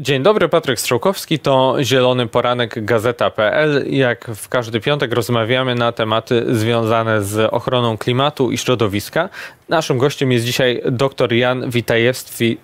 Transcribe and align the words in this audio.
Dzień 0.00 0.22
dobry, 0.22 0.48
Patryk 0.48 0.80
Strzałkowski, 0.80 1.38
to 1.38 1.76
Zielony 1.82 2.26
Poranek 2.26 2.84
Gazeta.pl. 2.84 3.84
Jak 3.90 4.30
w 4.34 4.48
każdy 4.48 4.80
piątek 4.80 5.12
rozmawiamy 5.12 5.74
na 5.74 5.92
tematy 5.92 6.44
związane 6.56 7.24
z 7.24 7.52
ochroną 7.54 7.98
klimatu 7.98 8.50
i 8.52 8.58
środowiska. 8.58 9.28
Naszym 9.68 9.98
gościem 9.98 10.32
jest 10.32 10.44
dzisiaj 10.44 10.82
dr 10.90 11.32
Jan 11.32 11.70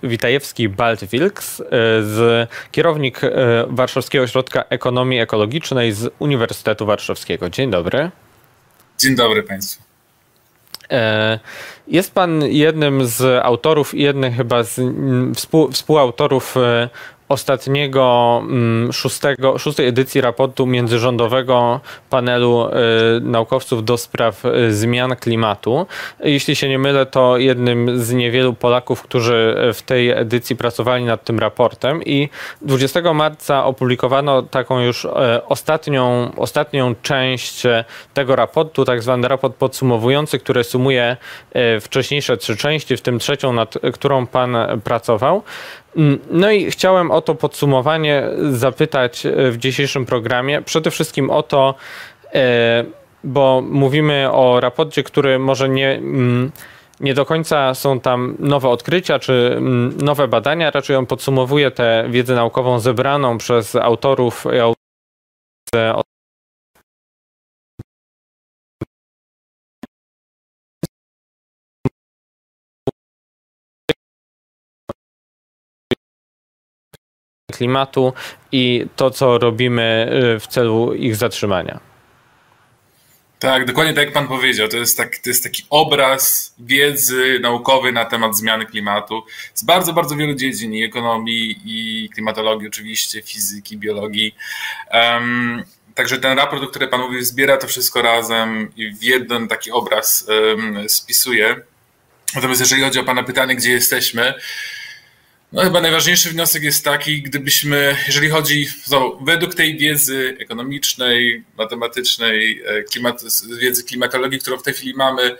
Witajewski-Baltwilks, 0.02 1.62
e, 1.62 1.66
z 2.02 2.48
kierownik 2.70 3.24
e, 3.24 3.30
Warszawskiego 3.68 4.24
Ośrodka 4.24 4.64
Ekonomii 4.68 5.20
Ekologicznej 5.20 5.92
z 5.92 6.10
Uniwersytetu 6.18 6.86
Warszawskiego. 6.86 7.50
Dzień 7.50 7.70
dobry. 7.70 8.10
Dzień 8.98 9.16
dobry 9.16 9.42
Państwu. 9.42 9.82
E, 10.90 11.38
jest 11.88 12.14
pan 12.14 12.42
jednym 12.44 13.06
z 13.06 13.44
autorów 13.44 13.94
i 13.94 14.02
jednym 14.02 14.32
chyba 14.32 14.62
z 14.62 14.80
współ, 15.36 15.72
współautorów 15.72 16.54
ostatniego 17.28 18.38
mm, 18.42 18.92
szóstego, 18.92 19.58
szóstej 19.58 19.88
edycji 19.88 20.20
raportu 20.20 20.66
międzyrządowego 20.66 21.80
panelu 22.10 22.68
y, 22.68 22.70
naukowców 23.20 23.84
do 23.84 23.96
spraw 23.96 24.44
y, 24.44 24.74
zmian 24.74 25.16
klimatu. 25.16 25.86
Jeśli 26.20 26.56
się 26.56 26.68
nie 26.68 26.78
mylę, 26.78 27.06
to 27.06 27.38
jednym 27.38 28.00
z 28.00 28.12
niewielu 28.12 28.54
Polaków, 28.54 29.02
którzy 29.02 29.56
w 29.74 29.82
tej 29.82 30.10
edycji 30.10 30.56
pracowali 30.56 31.04
nad 31.04 31.24
tym 31.24 31.38
raportem 31.38 32.02
i 32.02 32.28
20 32.62 33.12
marca 33.12 33.64
opublikowano 33.64 34.42
taką 34.42 34.80
już 34.80 35.04
y, 35.04 35.08
ostatnią, 35.46 36.30
ostatnią 36.36 36.94
część 37.02 37.62
tego 38.14 38.36
raportu, 38.36 38.84
tak 38.84 39.02
zwany 39.02 39.28
raport 39.28 39.56
podsumowujący, 39.56 40.38
który 40.38 40.64
sumuje 40.64 41.16
wcześniejsze 41.80 42.36
trzy 42.36 42.56
części, 42.56 42.96
w 42.96 43.00
tym 43.00 43.18
trzecią, 43.18 43.52
nad 43.52 43.74
którą 43.92 44.26
pan 44.26 44.56
pracował. 44.84 45.42
Mm, 45.96 46.18
no 46.30 46.50
i 46.50 46.70
chciałem 46.70 47.10
o 47.10 47.20
to 47.20 47.34
podsumowanie 47.34 48.22
zapytać 48.50 49.26
e, 49.26 49.50
w 49.50 49.56
dzisiejszym 49.58 50.06
programie. 50.06 50.62
Przede 50.62 50.90
wszystkim 50.90 51.30
o 51.30 51.42
to, 51.42 51.74
e, 52.34 52.84
bo 53.24 53.62
mówimy 53.70 54.32
o 54.32 54.60
raporcie, 54.60 55.02
który 55.02 55.38
może 55.38 55.68
nie, 55.68 55.90
mm, 55.90 56.52
nie 57.00 57.14
do 57.14 57.26
końca 57.26 57.74
są 57.74 58.00
tam 58.00 58.36
nowe 58.38 58.68
odkrycia 58.68 59.18
czy 59.18 59.54
mm, 59.56 59.96
nowe 60.02 60.28
badania, 60.28 60.70
raczej 60.70 60.96
on 60.96 61.06
podsumowuje 61.06 61.70
tę 61.70 62.04
wiedzę 62.10 62.34
naukową 62.34 62.80
zebraną 62.80 63.38
przez 63.38 63.76
autorów 63.76 64.44
klimatu 77.56 78.12
i 78.52 78.86
to, 78.96 79.10
co 79.10 79.38
robimy 79.38 80.10
y, 80.36 80.40
w 80.40 80.46
celu 80.46 80.94
ich 80.94 81.16
zatrzymania. 81.16 81.80
Tak, 83.38 83.64
dokładnie 83.64 83.94
tak 83.94 84.04
jak 84.04 84.14
Pan 84.14 84.28
powiedział. 84.28 84.68
To 84.68 84.76
jest, 84.76 84.96
tak, 84.96 85.18
to 85.18 85.30
jest 85.30 85.42
taki 85.42 85.62
obraz 85.70 86.54
wiedzy 86.58 87.38
naukowej 87.42 87.92
na 87.92 88.04
temat 88.04 88.36
zmiany 88.36 88.66
klimatu 88.66 89.22
z 89.54 89.64
bardzo, 89.64 89.92
bardzo 89.92 90.16
wielu 90.16 90.34
dziedzin 90.34 90.74
i 90.74 90.84
ekonomii, 90.84 91.60
i 91.64 92.08
klimatologii, 92.14 92.68
oczywiście, 92.68 93.22
fizyki, 93.22 93.78
biologii. 93.78 94.34
Um, 94.92 95.64
także 95.94 96.18
ten 96.18 96.38
raport, 96.38 96.62
o 96.62 96.66
którym 96.66 96.88
Pan 96.88 97.00
mówił, 97.00 97.24
zbiera 97.24 97.56
to 97.56 97.66
wszystko 97.66 98.02
razem 98.02 98.70
i 98.76 98.94
w 98.94 99.02
jeden 99.02 99.48
taki 99.48 99.70
obraz 99.70 100.28
um, 100.28 100.88
spisuje. 100.88 101.56
Natomiast 102.34 102.60
jeżeli 102.60 102.82
chodzi 102.82 103.00
o 103.00 103.04
Pana 103.04 103.22
pytanie, 103.22 103.56
gdzie 103.56 103.70
jesteśmy, 103.70 104.34
no 105.56 105.62
chyba 105.62 105.80
najważniejszy 105.80 106.30
wniosek 106.30 106.62
jest 106.62 106.84
taki, 106.84 107.22
gdybyśmy, 107.22 107.96
jeżeli 108.06 108.28
chodzi, 108.28 108.68
według 109.20 109.54
tej 109.54 109.78
wiedzy 109.78 110.36
ekonomicznej, 110.40 111.44
matematycznej, 111.58 112.62
e, 112.66 112.82
klimat, 112.82 113.22
wiedzy 113.60 113.84
klimatologii, 113.84 114.38
którą 114.38 114.58
w 114.58 114.62
tej 114.62 114.74
chwili 114.74 114.94
mamy, 114.94 115.36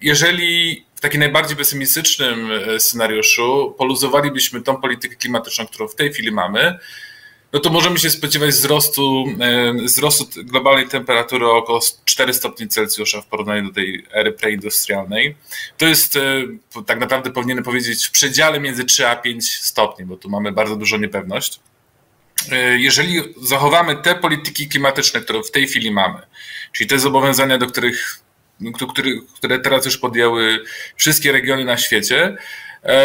jeżeli 0.00 0.84
w 0.94 1.00
takim 1.00 1.20
najbardziej 1.20 1.56
pesymistycznym 1.56 2.50
e, 2.52 2.80
scenariuszu 2.80 3.74
poluzowalibyśmy 3.78 4.62
tą 4.62 4.80
politykę 4.80 5.16
klimatyczną, 5.16 5.66
którą 5.66 5.88
w 5.88 5.94
tej 5.94 6.12
chwili 6.12 6.32
mamy, 6.32 6.78
no 7.52 7.60
to 7.60 7.70
możemy 7.70 7.98
się 7.98 8.10
spodziewać 8.10 8.50
wzrostu, 8.50 9.24
e, 9.40 9.72
wzrostu 9.72 10.44
globalnej 10.44 10.88
temperatury 10.88 11.46
o 11.46 11.56
około 11.56 11.80
4 12.04 12.34
stopni 12.34 12.68
Celsjusza 12.68 13.20
w 13.20 13.26
porównaniu 13.26 13.68
do 13.68 13.74
tej 13.74 14.06
ery 14.12 14.32
preindustrialnej. 14.32 15.36
To 15.78 15.86
jest, 15.86 16.16
e, 16.16 16.20
tak 16.86 17.00
naprawdę 17.00 17.30
powinienem 17.30 17.64
powiedzieć, 17.64 18.06
w 18.06 18.10
przedziale 18.10 18.60
między 18.60 18.84
3 18.84 19.08
a 19.08 19.16
5 19.16 19.48
stopni, 19.48 20.04
bo 20.04 20.16
tu 20.16 20.30
mamy 20.30 20.52
bardzo 20.52 20.76
dużą 20.76 20.98
niepewność. 20.98 21.60
E, 22.52 22.78
jeżeli 22.78 23.22
zachowamy 23.42 23.96
te 23.96 24.14
polityki 24.14 24.68
klimatyczne, 24.68 25.20
które 25.20 25.42
w 25.42 25.50
tej 25.50 25.66
chwili 25.66 25.90
mamy, 25.90 26.18
czyli 26.72 26.88
te 26.88 26.98
zobowiązania, 26.98 27.58
do 27.58 27.66
których, 27.66 28.20
które 29.34 29.58
teraz 29.58 29.84
już 29.84 29.98
podjęły 29.98 30.64
wszystkie 30.96 31.32
regiony 31.32 31.64
na 31.64 31.76
świecie, 31.76 32.36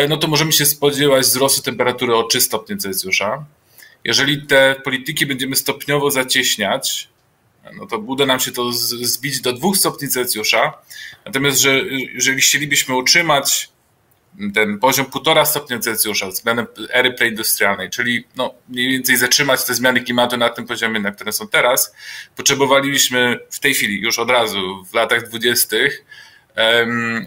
no 0.10 0.18
to 0.18 0.28
możemy 0.28 0.52
się 0.52 0.66
spodziewać 0.66 1.24
wzrostu 1.24 1.62
temperatury 1.62 2.16
o 2.16 2.24
3 2.24 2.42
stopnie 2.42 2.78
Celsjusza 2.78 3.46
jeżeli 4.04 4.48
te 4.48 4.76
polityki 4.84 5.26
będziemy 5.26 5.56
stopniowo 5.56 6.12
zacieśniać, 6.12 7.10
no 7.78 7.86
to 7.86 7.98
uda 7.98 8.26
nam 8.26 8.40
się 8.40 8.52
to 8.52 8.72
zbić 8.72 9.42
do 9.42 9.54
dwóch 9.54 9.78
stopni 9.78 10.08
Celsjusza. 10.08 10.74
Natomiast, 11.26 11.60
że 11.60 11.80
jeżeli 12.14 12.42
chcielibyśmy 12.42 12.96
utrzymać 12.96 13.70
ten 14.54 14.80
poziom 14.80 15.06
półtora 15.06 15.46
stopnia 15.46 15.80
Celsjusza 15.80 16.28
względem 16.28 16.68
ery 16.90 17.14
preindustrialnej, 17.14 17.90
czyli 17.90 18.24
no 18.36 18.54
mniej 18.70 18.90
więcej 18.90 19.18
zatrzymać 19.18 19.66
te 19.66 19.74
zmiany 19.74 20.02
klimatu 20.02 20.38
na 20.38 20.50
tym 20.50 20.66
poziomie, 20.68 21.00
na 21.00 21.12
którym 21.12 21.34
są 21.34 21.48
teraz, 21.48 21.96
potrzebowalibyśmy 22.36 23.40
w 23.50 23.60
tej 23.60 23.74
chwili, 23.74 24.02
już 24.02 24.20
od 24.20 24.30
razu, 24.30 24.86
w 24.92 24.94
latach 24.94 25.28
dwudziestych, 25.28 26.06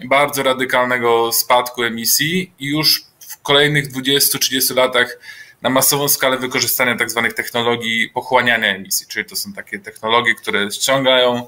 bardzo 0.05 0.43
radykalnego 0.43 1.31
spadku 1.31 1.83
emisji 1.83 2.51
i 2.59 2.65
już 2.67 3.03
w 3.19 3.41
kolejnych 3.41 3.91
20-30 3.91 4.75
latach 4.75 5.17
na 5.61 5.69
masową 5.69 6.07
skalę 6.07 6.37
wykorzystania 6.37 6.97
tak 6.97 7.11
zwanych 7.11 7.33
technologii 7.33 8.09
pochłaniania 8.09 8.75
emisji, 8.75 9.07
czyli 9.07 9.25
to 9.25 9.35
są 9.35 9.53
takie 9.53 9.79
technologie, 9.79 10.35
które 10.35 10.71
ściągają 10.71 11.47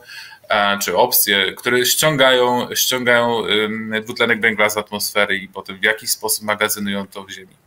e, 0.49 0.79
czy 0.79 0.97
opcje, 0.97 1.53
które 1.53 1.85
ściągają, 1.85 2.75
ściągają 2.75 3.43
dwutlenek 4.03 4.41
węgla 4.41 4.69
z 4.69 4.77
atmosfery 4.77 5.37
i 5.37 5.47
potem 5.47 5.77
w 5.79 5.83
jakiś 5.83 6.09
sposób 6.09 6.43
magazynują 6.43 7.07
to 7.07 7.23
w 7.23 7.29
ziemi. 7.29 7.66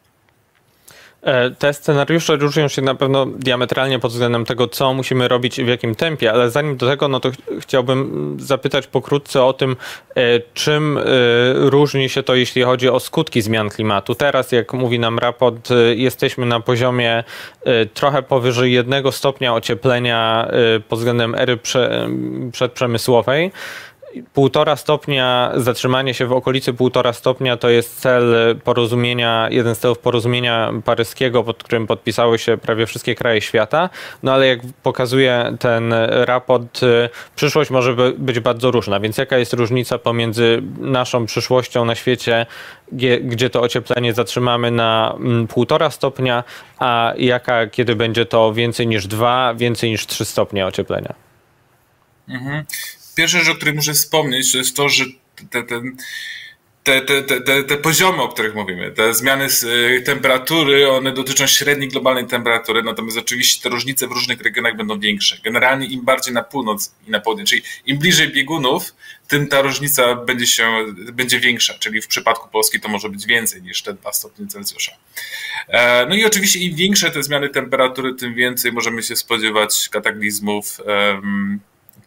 E, 1.23 1.51
te 1.51 1.73
scenariusze 1.73 2.37
różnią 2.37 2.69
się 2.69 2.83
na 2.83 2.95
pewno 2.95 3.27
diametralnie 3.27 3.99
pod 3.99 4.13
względem 4.13 4.45
tego, 4.45 4.69
co 4.69 4.95
musimy 4.95 5.29
robić 5.29 5.59
i 5.59 5.65
w 5.65 5.69
jakim 5.69 5.95
tempie, 5.95 6.33
ale 6.33 6.51
zanim 6.51 6.77
do 6.77 6.87
tego, 6.87 7.09
no 7.09 7.21
to 7.21 7.31
chciałbym 7.61 8.37
zapytać 8.41 8.87
pokrótce 8.87 9.45
o 9.45 9.53
tym, 9.53 9.77
e, 10.17 10.23
czym 10.55 10.99
e, 10.99 11.03
różni 11.55 12.09
się 12.09 12.23
to, 12.23 12.35
jeśli 12.35 12.63
chodzi 12.63 12.89
o 12.89 13.01
skutki 13.01 13.43
zmian 13.43 13.69
klimatu. 13.69 14.15
Teraz, 14.15 14.53
jak 14.53 14.73
mówi 14.73 14.99
nam 14.99 15.19
raport, 15.19 15.69
jesteśmy 15.97 16.47
na 16.47 16.61
poziomie 16.61 17.25
trochę 17.95 18.23
powyżej 18.23 18.73
jednego 18.73 19.13
stopnia 19.13 19.55
ocieplenia 19.55 20.49
pod 20.89 20.99
względem 20.99 21.35
ery 21.35 21.59
przedprzemysłowej. 22.53 23.53
Półtora 24.35 24.77
stopnia, 24.77 25.53
zatrzymanie 25.57 26.15
się 26.15 26.27
w 26.27 26.33
okolicy 26.33 26.73
półtora 26.73 27.13
stopnia 27.13 27.57
to 27.57 27.69
jest 27.69 28.01
cel 28.01 28.57
porozumienia, 28.65 29.49
jeden 29.51 29.75
z 29.75 29.79
celów 29.79 29.99
porozumienia 29.99 30.73
paryskiego, 30.85 31.45
pod 31.45 31.65
którym 31.65 31.87
podpisały 31.87 32.39
się 32.39 32.57
prawie 32.57 32.87
wszystkie 32.87 33.15
kraje 33.15 33.41
świata. 33.41 33.91
No 34.23 34.33
ale 34.33 34.47
jak 34.47 34.61
pokazuje 34.83 35.57
ten 35.59 35.95
raport, 36.11 36.81
przyszłość 37.37 37.71
może 37.71 37.97
być 38.19 38.41
bardzo 38.41 38.71
różna. 38.71 39.01
Więc 39.01 39.19
jaka 39.19 39.39
jest 39.39 39.53
różnica 39.53 39.99
pomiędzy 39.99 40.63
naszą 40.79 41.27
przyszłością 41.27 41.85
na 41.85 41.95
świecie, 41.95 42.47
gdzie 43.23 43.51
to 43.51 43.61
ocieplenie 43.61 44.15
zatrzymamy 44.15 44.71
na 44.71 45.15
mm, 45.17 45.47
półtora 45.47 45.91
stopnia, 45.91 46.45
a 46.79 47.13
jaka, 47.17 47.67
kiedy 47.67 47.97
będzie 47.97 48.27
to 48.27 48.53
więcej 48.53 48.87
niż 48.87 49.07
dwa, 49.07 49.55
więcej 49.55 49.91
niż 49.91 50.07
trzy 50.07 50.25
stopnie 50.25 50.67
ocieplenia? 50.67 51.15
Mhm 52.29 52.65
pierwsza 53.21 53.39
rzecz, 53.39 53.49
o 53.49 53.55
której 53.55 53.75
muszę 53.75 53.93
wspomnieć, 53.93 54.53
to 54.53 54.59
jest 54.59 54.77
to, 54.77 54.89
że 54.89 55.05
te, 55.51 55.63
ten, 55.63 55.97
te, 56.83 57.01
te, 57.01 57.41
te, 57.41 57.65
te 57.65 57.77
poziomy, 57.77 58.23
o 58.23 58.29
których 58.29 58.55
mówimy, 58.55 58.91
te 58.91 59.15
zmiany 59.15 59.47
y, 59.65 60.03
temperatury, 60.03 60.91
one 60.91 61.13
dotyczą 61.13 61.47
średniej 61.47 61.89
globalnej 61.89 62.27
temperatury, 62.27 62.83
natomiast 62.83 63.19
oczywiście 63.19 63.63
te 63.63 63.69
różnice 63.69 64.07
w 64.09 64.13
różnych 64.13 64.41
regionach 64.41 64.77
będą 64.77 65.01
większe. 65.01 65.37
Generalnie 65.45 65.87
im 65.87 66.05
bardziej 66.05 66.35
na 66.35 66.43
północ 66.43 66.95
i 67.09 67.11
na 67.11 67.21
południe, 67.21 67.45
czyli 67.45 67.63
im 67.87 67.99
bliżej 67.99 68.29
biegunów, 68.29 68.95
tym 69.29 69.49
ta 69.49 69.61
różnica 69.61 70.15
będzie 70.15 70.47
się, 70.47 70.85
będzie 71.13 71.41
większa, 71.41 71.75
czyli 71.75 72.03
w 72.03 72.07
przypadku 72.07 72.49
Polski 72.49 72.81
to 72.81 72.89
może 72.89 73.09
być 73.09 73.27
więcej 73.27 73.63
niż 73.63 73.83
te 73.83 73.95
2 73.95 74.13
stopnie 74.13 74.47
Celsjusza. 74.47 74.93
E, 75.69 76.07
no 76.07 76.15
i 76.15 76.25
oczywiście 76.25 76.59
im 76.59 76.77
większe 76.77 77.11
te 77.11 77.23
zmiany 77.23 77.49
temperatury, 77.49 78.15
tym 78.15 78.35
więcej 78.35 78.73
możemy 78.73 79.03
się 79.03 79.17
spodziewać 79.17 79.89
kataklizmów, 79.89 80.81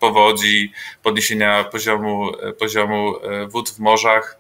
powodzi, 0.04 0.72
podniesienia 1.04 1.64
poziomu, 1.64 2.32
poziomu 2.60 3.16
e, 3.18 3.48
wód 3.48 3.70
w 3.70 3.80
morzach, 3.80 4.38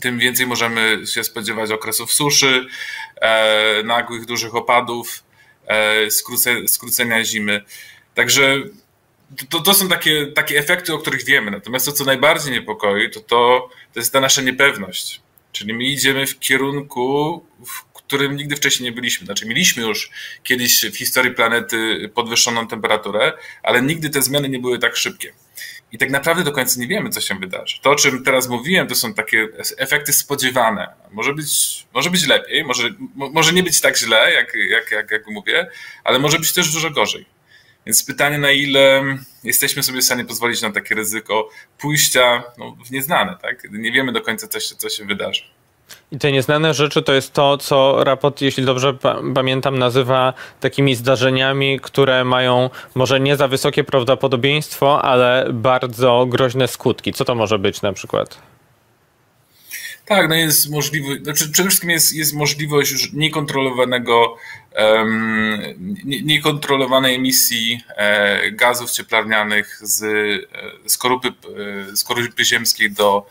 tym 0.00 0.18
więcej 0.18 0.46
możemy 0.46 1.06
się 1.06 1.24
spodziewać 1.24 1.70
okresów 1.70 2.12
suszy, 2.12 2.66
e, 3.20 3.82
nagłych, 3.82 4.26
dużych 4.26 4.54
opadów, 4.54 5.24
e, 5.66 6.10
skróce, 6.10 6.68
skrócenia 6.68 7.24
zimy. 7.24 7.64
Także 8.14 8.56
to, 9.50 9.60
to 9.60 9.74
są 9.74 9.88
takie, 9.88 10.26
takie 10.26 10.58
efekty, 10.58 10.94
o 10.94 10.98
których 10.98 11.24
wiemy. 11.24 11.50
Natomiast 11.50 11.86
to, 11.86 11.92
co 11.92 12.04
najbardziej 12.04 12.52
niepokoi, 12.52 13.10
to, 13.10 13.20
to, 13.20 13.68
to 13.92 14.00
jest 14.00 14.12
ta 14.12 14.20
nasza 14.20 14.42
niepewność. 14.42 15.20
Czyli 15.52 15.74
my 15.74 15.84
idziemy 15.84 16.26
w 16.26 16.38
kierunku, 16.38 17.44
w 17.66 17.91
którym 18.12 18.36
nigdy 18.36 18.56
wcześniej 18.56 18.90
nie 18.90 18.94
byliśmy. 18.94 19.26
Znaczy, 19.26 19.46
mieliśmy 19.46 19.82
już 19.82 20.10
kiedyś 20.42 20.84
w 20.84 20.96
historii 20.96 21.34
planety 21.34 22.10
podwyższoną 22.14 22.68
temperaturę, 22.68 23.32
ale 23.62 23.82
nigdy 23.82 24.10
te 24.10 24.22
zmiany 24.22 24.48
nie 24.48 24.58
były 24.58 24.78
tak 24.78 24.96
szybkie. 24.96 25.32
I 25.92 25.98
tak 25.98 26.10
naprawdę 26.10 26.44
do 26.44 26.52
końca 26.52 26.80
nie 26.80 26.86
wiemy, 26.86 27.10
co 27.10 27.20
się 27.20 27.34
wydarzy. 27.34 27.78
To, 27.82 27.90
o 27.90 27.94
czym 27.94 28.24
teraz 28.24 28.48
mówiłem, 28.48 28.86
to 28.86 28.94
są 28.94 29.14
takie 29.14 29.48
efekty 29.76 30.12
spodziewane. 30.12 30.88
Może 31.10 31.34
być, 31.34 31.48
może 31.94 32.10
być 32.10 32.26
lepiej, 32.26 32.64
może, 32.64 32.90
może 33.14 33.52
nie 33.52 33.62
być 33.62 33.80
tak 33.80 33.98
źle, 33.98 34.32
jak, 34.32 34.54
jak, 34.54 34.90
jak, 34.90 35.10
jak 35.10 35.26
mówię, 35.26 35.66
ale 36.04 36.18
może 36.18 36.38
być 36.38 36.52
też 36.52 36.72
dużo 36.72 36.90
gorzej. 36.90 37.26
Więc 37.86 38.04
pytanie, 38.04 38.38
na 38.38 38.50
ile 38.50 39.02
jesteśmy 39.44 39.82
sobie 39.82 40.00
w 40.00 40.04
stanie 40.04 40.24
pozwolić 40.24 40.62
na 40.62 40.72
takie 40.72 40.94
ryzyko 40.94 41.48
pójścia 41.78 42.42
no, 42.58 42.76
w 42.86 42.90
nieznane, 42.90 43.36
tak? 43.42 43.70
Nie 43.70 43.92
wiemy 43.92 44.12
do 44.12 44.20
końca, 44.20 44.48
co 44.48 44.60
się, 44.60 44.74
co 44.74 44.88
się 44.88 45.04
wydarzy. 45.04 45.42
I 46.12 46.18
te 46.18 46.32
nieznane 46.32 46.74
rzeczy 46.74 47.02
to 47.02 47.12
jest 47.12 47.32
to, 47.32 47.58
co 47.58 48.04
raport, 48.04 48.40
jeśli 48.40 48.64
dobrze 48.64 48.94
pamiętam, 49.34 49.78
nazywa 49.78 50.34
takimi 50.60 50.94
zdarzeniami, 50.94 51.80
które 51.80 52.24
mają 52.24 52.70
może 52.94 53.20
nie 53.20 53.36
za 53.36 53.48
wysokie 53.48 53.84
prawdopodobieństwo, 53.84 55.02
ale 55.02 55.46
bardzo 55.52 56.26
groźne 56.28 56.68
skutki. 56.68 57.12
Co 57.12 57.24
to 57.24 57.34
może 57.34 57.58
być 57.58 57.82
na 57.82 57.92
przykład? 57.92 58.38
Tak, 60.06 60.28
no 60.28 60.34
jest 60.34 60.70
możliwość, 60.70 61.22
znaczy 61.22 61.50
przede 61.50 61.68
wszystkim 61.68 61.90
jest, 61.90 62.12
jest 62.14 62.34
możliwość 62.34 63.12
niekontrolowanego, 63.12 64.36
um, 64.78 65.62
niekontrolowanej 66.04 67.14
emisji 67.14 67.80
e, 67.96 68.50
gazów 68.50 68.90
cieplarnianych 68.90 69.78
z, 69.82 70.02
e, 70.02 70.88
skorupy, 70.88 71.28
e, 71.28 71.96
skorupy 71.96 72.44
ziemskiej 72.44 72.90
do, 72.90 73.26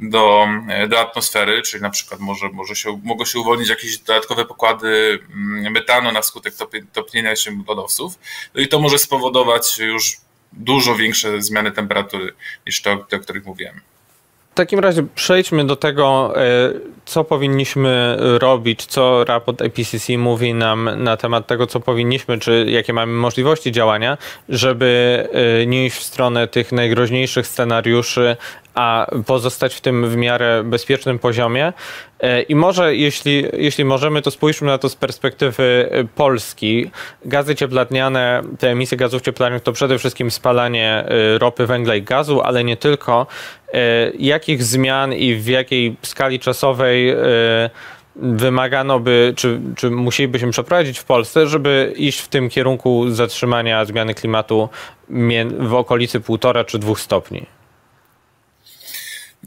do, 0.00 0.46
do 0.88 1.00
atmosfery, 1.00 1.62
czyli 1.62 1.82
na 1.82 1.90
przykład 1.90 2.20
może, 2.20 2.48
może 2.48 2.76
się, 2.76 3.00
mogą 3.04 3.24
się 3.24 3.38
uwolnić 3.38 3.68
jakieś 3.68 3.98
dodatkowe 3.98 4.44
pokłady 4.44 5.18
mm, 5.34 5.72
metanu 5.72 6.12
na 6.12 6.22
skutek 6.22 6.54
topnienia 6.92 7.36
się 7.36 7.62
lodowców. 7.68 8.18
No 8.54 8.60
i 8.60 8.68
to 8.68 8.80
może 8.80 8.98
spowodować 8.98 9.78
już 9.78 10.16
dużo 10.52 10.94
większe 10.94 11.42
zmiany 11.42 11.72
temperatury 11.72 12.32
niż 12.66 12.82
te, 12.82 12.98
te 13.08 13.16
o 13.16 13.20
których 13.20 13.46
mówiłem. 13.46 13.80
W 14.50 14.54
takim 14.54 14.78
razie 14.78 15.06
przejdźmy 15.14 15.66
do 15.66 15.76
tego, 15.76 16.32
e, 16.36 16.72
co 17.04 17.24
powinniśmy 17.24 18.16
robić, 18.18 18.86
co 18.86 19.24
raport 19.24 19.62
IPCC 19.62 20.18
mówi 20.18 20.54
nam 20.54 20.90
na 20.96 21.16
temat 21.16 21.46
tego, 21.46 21.66
co 21.66 21.80
powinniśmy, 21.80 22.38
czy 22.38 22.66
jakie 22.68 22.92
mamy 22.92 23.12
możliwości 23.12 23.72
działania, 23.72 24.18
żeby 24.48 25.28
e, 25.62 25.66
nie 25.66 25.86
iść 25.86 25.96
w 25.96 26.02
stronę 26.02 26.48
tych 26.48 26.72
najgroźniejszych 26.72 27.46
scenariuszy, 27.46 28.36
a 28.78 29.06
pozostać 29.26 29.74
w 29.74 29.80
tym 29.80 30.10
w 30.10 30.16
miarę 30.16 30.62
bezpiecznym 30.64 31.18
poziomie. 31.18 31.72
E, 32.20 32.42
I 32.42 32.54
może, 32.54 32.96
jeśli, 32.96 33.44
jeśli 33.52 33.84
możemy, 33.84 34.22
to 34.22 34.30
spójrzmy 34.30 34.66
na 34.66 34.78
to 34.78 34.88
z 34.88 34.96
perspektywy 34.96 35.88
e, 35.90 36.04
Polski. 36.04 36.90
Gazy 37.24 37.54
cieplarniane, 37.54 38.42
te 38.58 38.70
emisje 38.70 38.98
gazów 38.98 39.22
cieplarnianych 39.22 39.62
to 39.62 39.72
przede 39.72 39.98
wszystkim 39.98 40.30
spalanie 40.30 41.04
e, 41.08 41.38
ropy, 41.38 41.66
węgla 41.66 41.94
i 41.94 42.02
gazu, 42.02 42.40
ale 42.40 42.64
nie 42.64 42.76
tylko. 42.76 43.26
Jakich 44.18 44.62
zmian 44.62 45.14
i 45.14 45.34
w 45.34 45.46
jakiej 45.46 45.96
skali 46.02 46.40
czasowej 46.40 47.14
wymagano 48.16 49.00
by, 49.00 49.32
czy, 49.36 49.60
czy 49.76 49.90
musielibyśmy 49.90 50.50
przeprowadzić 50.50 50.98
w 50.98 51.04
Polsce, 51.04 51.46
żeby 51.46 51.92
iść 51.96 52.20
w 52.20 52.28
tym 52.28 52.48
kierunku 52.48 53.10
zatrzymania 53.10 53.84
zmiany 53.84 54.14
klimatu 54.14 54.68
w 55.58 55.74
okolicy 55.74 56.20
1,5 56.20 56.64
czy 56.64 56.78
2 56.78 56.94
stopni? 56.94 57.57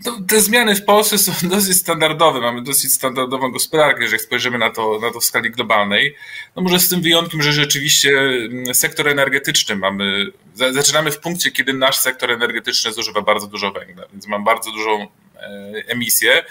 To, 0.04 0.18
te 0.28 0.42
zmiany 0.42 0.76
w 0.76 0.86
Polsce 0.86 1.18
są 1.18 1.32
dosyć 1.50 1.78
standardowe. 1.78 2.42
Mamy 2.42 2.62
dosyć 2.62 2.94
standardową 2.94 3.52
gospodarkę, 3.52 4.04
jeżeli 4.04 4.24
spojrzymy 4.24 4.58
na 4.58 4.70
to, 4.70 5.00
na 5.02 5.12
to 5.12 5.20
w 5.20 5.26
skali 5.26 5.52
globalnej. 5.52 6.16
No 6.56 6.62
może 6.62 6.80
z 6.80 6.90
tym 6.90 7.02
wyjątkiem, 7.02 7.42
że 7.42 7.54
rzeczywiście 7.54 8.20
mm, 8.20 8.76
sektor 8.76 9.08
energetyczny 9.08 9.76
mamy. 9.76 10.26
Zaczynamy 10.56 11.12
w 11.12 11.20
punkcie, 11.20 11.52
kiedy 11.52 11.74
nasz 11.74 11.98
sektor 11.98 12.32
energetyczny 12.32 12.94
zużywa 12.94 13.22
bardzo 13.22 13.48
dużo 13.48 13.72
węgla, 13.72 14.04
więc 14.14 14.28
mam 14.28 14.44
bardzo 14.44 14.72
dużą 14.72 15.08
e, 15.36 15.74
emisję. 15.88 16.44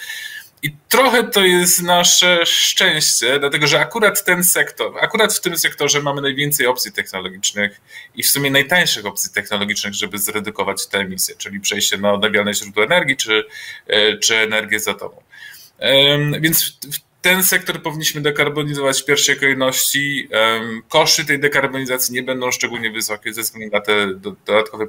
I 0.62 0.76
trochę 0.88 1.24
to 1.24 1.44
jest 1.44 1.82
nasze 1.82 2.46
szczęście, 2.46 3.38
dlatego 3.38 3.66
że 3.66 3.80
akurat 3.80 4.24
ten 4.24 4.44
sektor, 4.44 4.92
akurat 5.00 5.34
w 5.34 5.40
tym 5.40 5.58
sektorze 5.58 6.02
mamy 6.02 6.20
najwięcej 6.20 6.66
opcji 6.66 6.92
technologicznych 6.92 7.80
i 8.14 8.22
w 8.22 8.30
sumie 8.30 8.50
najtańszych 8.50 9.06
opcji 9.06 9.30
technologicznych, 9.30 9.94
żeby 9.94 10.18
zredukować 10.18 10.86
te 10.86 10.98
emisje, 10.98 11.34
czyli 11.38 11.60
przejście 11.60 11.98
na 11.98 12.12
odnawialne 12.12 12.54
źródła 12.54 12.84
energii 12.84 13.16
czy, 13.16 13.44
e, 13.86 14.18
czy 14.18 14.36
energię 14.36 14.80
z 14.80 14.88
atomu. 14.88 15.22
Więc 16.40 16.78
ten 17.22 17.44
sektor 17.44 17.82
powinniśmy 17.82 18.20
dekarbonizować 18.20 19.02
w 19.02 19.04
pierwszej 19.04 19.36
kolejności. 19.36 20.28
Koszty 20.88 21.24
tej 21.24 21.40
dekarbonizacji 21.40 22.14
nie 22.14 22.22
będą 22.22 22.50
szczególnie 22.50 22.90
wysokie 22.90 23.32
ze 23.32 23.42
względu 23.42 23.76
na 23.76 23.80
te 23.80 24.14
dodatkowe 24.14 24.86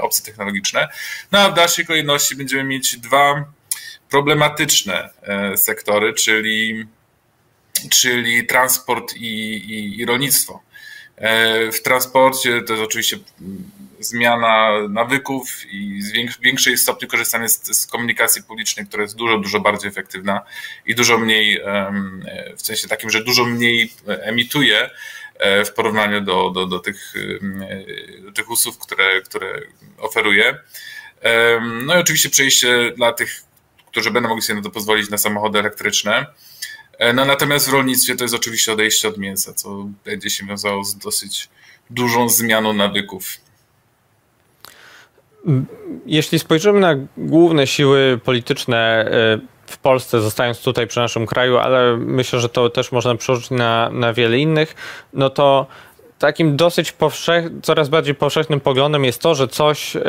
opcje 0.00 0.24
technologiczne. 0.24 0.88
No 1.32 1.38
a 1.38 1.50
w 1.50 1.54
dalszej 1.54 1.86
kolejności 1.86 2.36
będziemy 2.36 2.64
mieć 2.64 2.96
dwa 2.96 3.44
problematyczne 4.10 5.10
e, 5.22 5.56
sektory, 5.56 6.14
czyli, 6.14 6.86
czyli 7.90 8.46
transport 8.46 9.14
i, 9.16 9.56
i, 9.56 10.00
i 10.00 10.06
rolnictwo. 10.06 10.62
E, 11.16 11.72
w 11.72 11.82
transporcie 11.82 12.62
to 12.62 12.72
jest 12.72 12.84
oczywiście 12.84 13.18
zmiana 14.00 14.70
nawyków 14.88 15.72
i 15.72 16.00
większej 16.40 16.78
stopniu 16.78 17.08
korzystanie 17.08 17.48
z, 17.48 17.76
z, 17.76 17.86
komunikacji 17.86 18.42
publicznej, 18.42 18.86
która 18.86 19.02
jest 19.02 19.16
dużo, 19.16 19.38
dużo 19.38 19.60
bardziej 19.60 19.90
efektywna 19.90 20.40
i 20.86 20.94
dużo 20.94 21.18
mniej, 21.18 21.60
w 22.56 22.62
sensie 22.62 22.88
takim, 22.88 23.10
że 23.10 23.24
dużo 23.24 23.44
mniej 23.44 23.92
emituje 24.06 24.90
e, 25.38 25.64
w 25.64 25.72
porównaniu 25.72 26.20
do, 26.20 26.50
do, 26.50 26.66
do, 26.66 26.78
tych, 26.78 27.14
do 28.24 28.32
tych 28.32 28.50
usług, 28.50 28.86
które, 28.86 29.22
które 29.22 29.60
oferuje. 29.98 30.58
No 31.84 31.96
i 31.96 31.98
oczywiście 31.98 32.30
przejście 32.30 32.92
dla 32.96 33.12
tych 33.12 33.45
którzy 33.96 34.10
będą 34.10 34.28
mogli 34.28 34.42
sobie 34.42 34.56
na 34.56 34.62
to 34.62 34.70
pozwolić 34.70 35.10
na 35.10 35.18
samochody 35.18 35.58
elektryczne. 35.58 36.26
E, 36.98 37.12
no, 37.12 37.24
natomiast 37.24 37.70
w 37.70 37.72
rolnictwie 37.72 38.16
to 38.16 38.24
jest 38.24 38.34
oczywiście 38.34 38.72
odejście 38.72 39.08
od 39.08 39.18
mięsa, 39.18 39.54
co 39.54 39.88
będzie 40.04 40.30
się 40.30 40.46
wiązało 40.46 40.84
z 40.84 40.98
dosyć 40.98 41.48
dużą 41.90 42.28
zmianą 42.28 42.72
nawyków. 42.72 43.36
Jeśli 46.06 46.38
spojrzymy 46.38 46.80
na 46.80 46.94
główne 47.16 47.66
siły 47.66 48.20
polityczne 48.24 48.76
e, 48.76 49.38
w 49.66 49.78
Polsce, 49.78 50.20
zostając 50.20 50.62
tutaj 50.62 50.86
przy 50.86 51.00
naszym 51.00 51.26
kraju, 51.26 51.56
ale 51.56 51.96
myślę, 51.96 52.40
że 52.40 52.48
to 52.48 52.70
też 52.70 52.92
można 52.92 53.14
przełożyć 53.14 53.50
na, 53.50 53.90
na 53.90 54.12
wiele 54.12 54.38
innych, 54.38 54.74
no 55.12 55.30
to 55.30 55.66
takim 56.18 56.56
dosyć 56.56 56.92
powszech, 56.92 57.44
coraz 57.62 57.88
bardziej 57.88 58.14
powszechnym 58.14 58.60
poglądem 58.60 59.04
jest 59.04 59.22
to, 59.22 59.34
że 59.34 59.48
coś 59.48 59.96
y, 59.96 60.00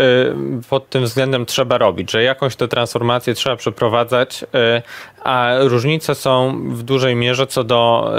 pod 0.69 0.89
tym 0.89 1.03
względem 1.03 1.45
trzeba 1.45 1.77
robić, 1.77 2.11
że 2.11 2.23
jakąś 2.23 2.55
tę 2.55 2.67
transformację 2.67 3.33
trzeba 3.33 3.55
przeprowadzać, 3.55 4.43
y, 4.43 4.47
a 5.23 5.51
różnice 5.59 6.15
są 6.15 6.61
w 6.69 6.83
dużej 6.83 7.15
mierze 7.15 7.47
co 7.47 7.63
do 7.63 8.11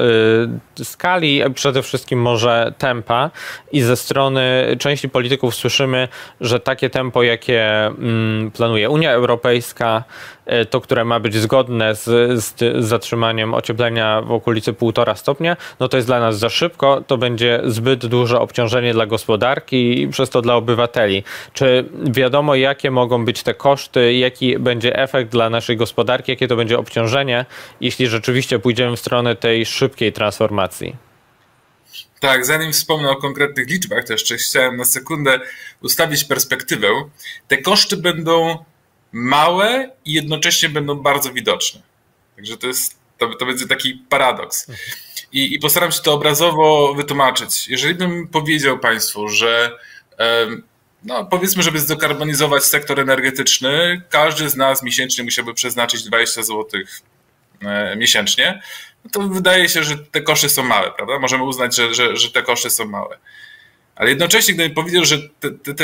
y, 0.78 0.84
skali, 0.84 1.42
przede 1.54 1.82
wszystkim 1.82 2.20
może 2.20 2.72
tempa 2.78 3.30
i 3.72 3.80
ze 3.80 3.96
strony 3.96 4.76
części 4.78 5.08
polityków 5.08 5.54
słyszymy, 5.54 6.08
że 6.40 6.60
takie 6.60 6.90
tempo, 6.90 7.22
jakie 7.22 7.86
mm, 7.86 8.50
planuje 8.50 8.90
Unia 8.90 9.12
Europejska, 9.12 10.04
E, 10.48 10.64
to, 10.64 10.80
które 10.80 11.04
ma 11.04 11.20
być 11.20 11.34
zgodne 11.34 11.94
z, 11.94 12.04
z, 12.44 12.58
z 12.58 12.84
zatrzymaniem 12.84 13.54
ocieplenia 13.54 14.22
w 14.22 14.32
okolicy 14.32 14.72
1,5 14.72 15.16
stopnia, 15.16 15.56
no 15.80 15.88
to 15.88 15.96
jest 15.96 16.08
dla 16.08 16.20
nas 16.20 16.38
za 16.38 16.48
szybko, 16.48 17.02
to 17.06 17.18
będzie 17.18 17.60
zbyt 17.64 18.06
duże 18.06 18.40
obciążenie 18.40 18.92
dla 18.92 19.06
gospodarki 19.06 20.02
i 20.02 20.08
przez 20.08 20.30
to 20.30 20.42
dla 20.42 20.54
obywateli. 20.54 21.22
Czy 21.52 21.84
wiadomo, 22.04 22.54
jakie 22.54 22.90
mogą 22.90 23.24
być 23.24 23.42
te 23.42 23.54
koszty, 23.54 24.14
jaki 24.14 24.58
będzie 24.58 24.96
efekt 24.96 25.30
dla 25.30 25.50
naszej 25.50 25.76
gospodarki, 25.76 26.32
jakie 26.32 26.48
to 26.48 26.56
będzie 26.56 26.78
obciążenie, 26.78 26.97
jeśli 27.80 28.06
rzeczywiście 28.06 28.58
pójdziemy 28.58 28.96
w 28.96 29.00
stronę 29.00 29.36
tej 29.36 29.66
szybkiej 29.66 30.12
transformacji? 30.12 30.96
Tak, 32.20 32.46
zanim 32.46 32.72
wspomnę 32.72 33.10
o 33.10 33.16
konkretnych 33.16 33.68
liczbach, 33.68 34.04
to 34.04 34.12
jeszcze 34.12 34.36
chciałem 34.36 34.76
na 34.76 34.84
sekundę 34.84 35.40
ustawić 35.82 36.24
perspektywę. 36.24 36.88
Te 37.48 37.58
koszty 37.58 37.96
będą 37.96 38.64
małe 39.12 39.90
i 40.04 40.12
jednocześnie 40.12 40.68
będą 40.68 40.94
bardzo 40.94 41.32
widoczne. 41.32 41.82
Także 42.36 42.56
to 42.56 42.66
jest, 42.66 42.98
to, 43.18 43.34
to 43.34 43.46
będzie 43.46 43.66
taki 43.66 43.94
paradoks. 44.08 44.66
I, 45.32 45.54
I 45.54 45.58
postaram 45.58 45.92
się 45.92 46.02
to 46.02 46.12
obrazowo 46.12 46.94
wytłumaczyć. 46.94 47.68
Jeżeli 47.68 47.94
bym 47.94 48.28
powiedział 48.28 48.78
Państwu, 48.78 49.28
że 49.28 49.78
no, 51.04 51.24
powiedzmy, 51.24 51.62
żeby 51.62 51.78
zdekarbonizować 51.78 52.64
sektor 52.64 53.00
energetyczny, 53.00 54.02
każdy 54.10 54.48
z 54.48 54.56
nas 54.56 54.82
miesięcznie 54.82 55.24
musiałby 55.24 55.54
przeznaczyć 55.54 56.02
20 56.02 56.42
zł 56.42 56.80
miesięcznie, 57.96 58.62
no 59.04 59.10
to 59.10 59.28
wydaje 59.28 59.68
się, 59.68 59.84
że 59.84 59.98
te 59.98 60.22
koszty 60.22 60.48
są 60.48 60.62
małe, 60.62 60.92
prawda? 60.92 61.18
Możemy 61.18 61.42
uznać, 61.42 61.76
że, 61.76 61.94
że, 61.94 62.16
że 62.16 62.32
te 62.32 62.42
koszty 62.42 62.70
są 62.70 62.84
małe. 62.84 63.18
Ale 63.96 64.10
jednocześnie, 64.10 64.54
gdybym 64.54 64.74
powiedział, 64.74 65.04
że 65.04 65.18
te, 65.40 65.50
te, 65.50 65.74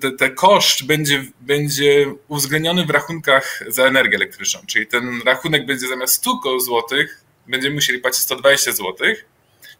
te, 0.00 0.12
te 0.12 0.30
koszt 0.30 0.86
będzie, 0.86 1.24
będzie 1.40 2.14
uwzględniony 2.28 2.86
w 2.86 2.90
rachunkach 2.90 3.64
za 3.68 3.84
energię 3.84 4.16
elektryczną, 4.16 4.60
czyli 4.66 4.86
ten 4.86 5.22
rachunek 5.24 5.66
będzie 5.66 5.88
zamiast 5.88 6.14
100 6.14 6.60
złotych, 6.60 7.24
będziemy 7.46 7.74
musieli 7.74 7.98
płacić 7.98 8.20
120 8.22 8.72
złotych, 8.72 9.24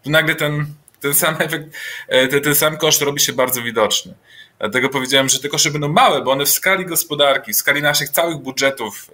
to 0.02 0.10
nagle 0.10 0.34
ten, 0.34 0.66
ten 1.00 1.14
sam 1.14 1.36
efekt, 1.38 1.66
e, 2.08 2.28
ten, 2.28 2.40
ten 2.40 2.54
sam 2.54 2.76
koszt 2.76 3.02
robi 3.02 3.20
się 3.20 3.32
bardzo 3.32 3.62
widoczny. 3.62 4.14
Dlatego 4.62 4.88
powiedziałem, 4.88 5.28
że 5.28 5.40
te 5.40 5.48
koszty 5.48 5.70
będą 5.70 5.88
małe, 5.88 6.22
bo 6.22 6.30
one 6.30 6.44
w 6.44 6.48
skali 6.48 6.86
gospodarki, 6.86 7.52
w 7.52 7.56
skali 7.56 7.82
naszych 7.82 8.08
całych 8.08 8.36
budżetów 8.36 9.10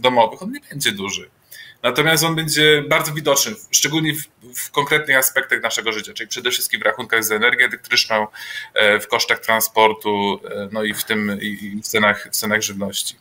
domowych, 0.00 0.42
on 0.42 0.52
nie 0.52 0.60
będzie 0.70 0.92
duży. 0.92 1.30
Natomiast 1.82 2.24
on 2.24 2.34
będzie 2.34 2.82
bardzo 2.88 3.12
widoczny, 3.12 3.52
szczególnie 3.70 4.14
w, 4.14 4.28
w, 4.54 4.70
konkretnych 4.70 5.16
aspektach 5.16 5.62
naszego 5.62 5.92
życia, 5.92 6.14
czyli 6.14 6.28
przede 6.28 6.50
wszystkim 6.50 6.80
w 6.80 6.84
rachunkach 6.84 7.24
za 7.24 7.34
energię 7.34 7.64
elektryczną, 7.64 8.26
e, 8.74 9.00
w 9.00 9.08
kosztach 9.08 9.38
transportu, 9.38 10.40
e, 10.50 10.68
no 10.72 10.84
i 10.84 10.94
w 10.94 11.04
tym 11.04 11.38
i 11.40 11.80
w 11.84 11.86
cenach, 11.86 12.28
w 12.32 12.36
cenach 12.36 12.62
żywności. 12.62 13.16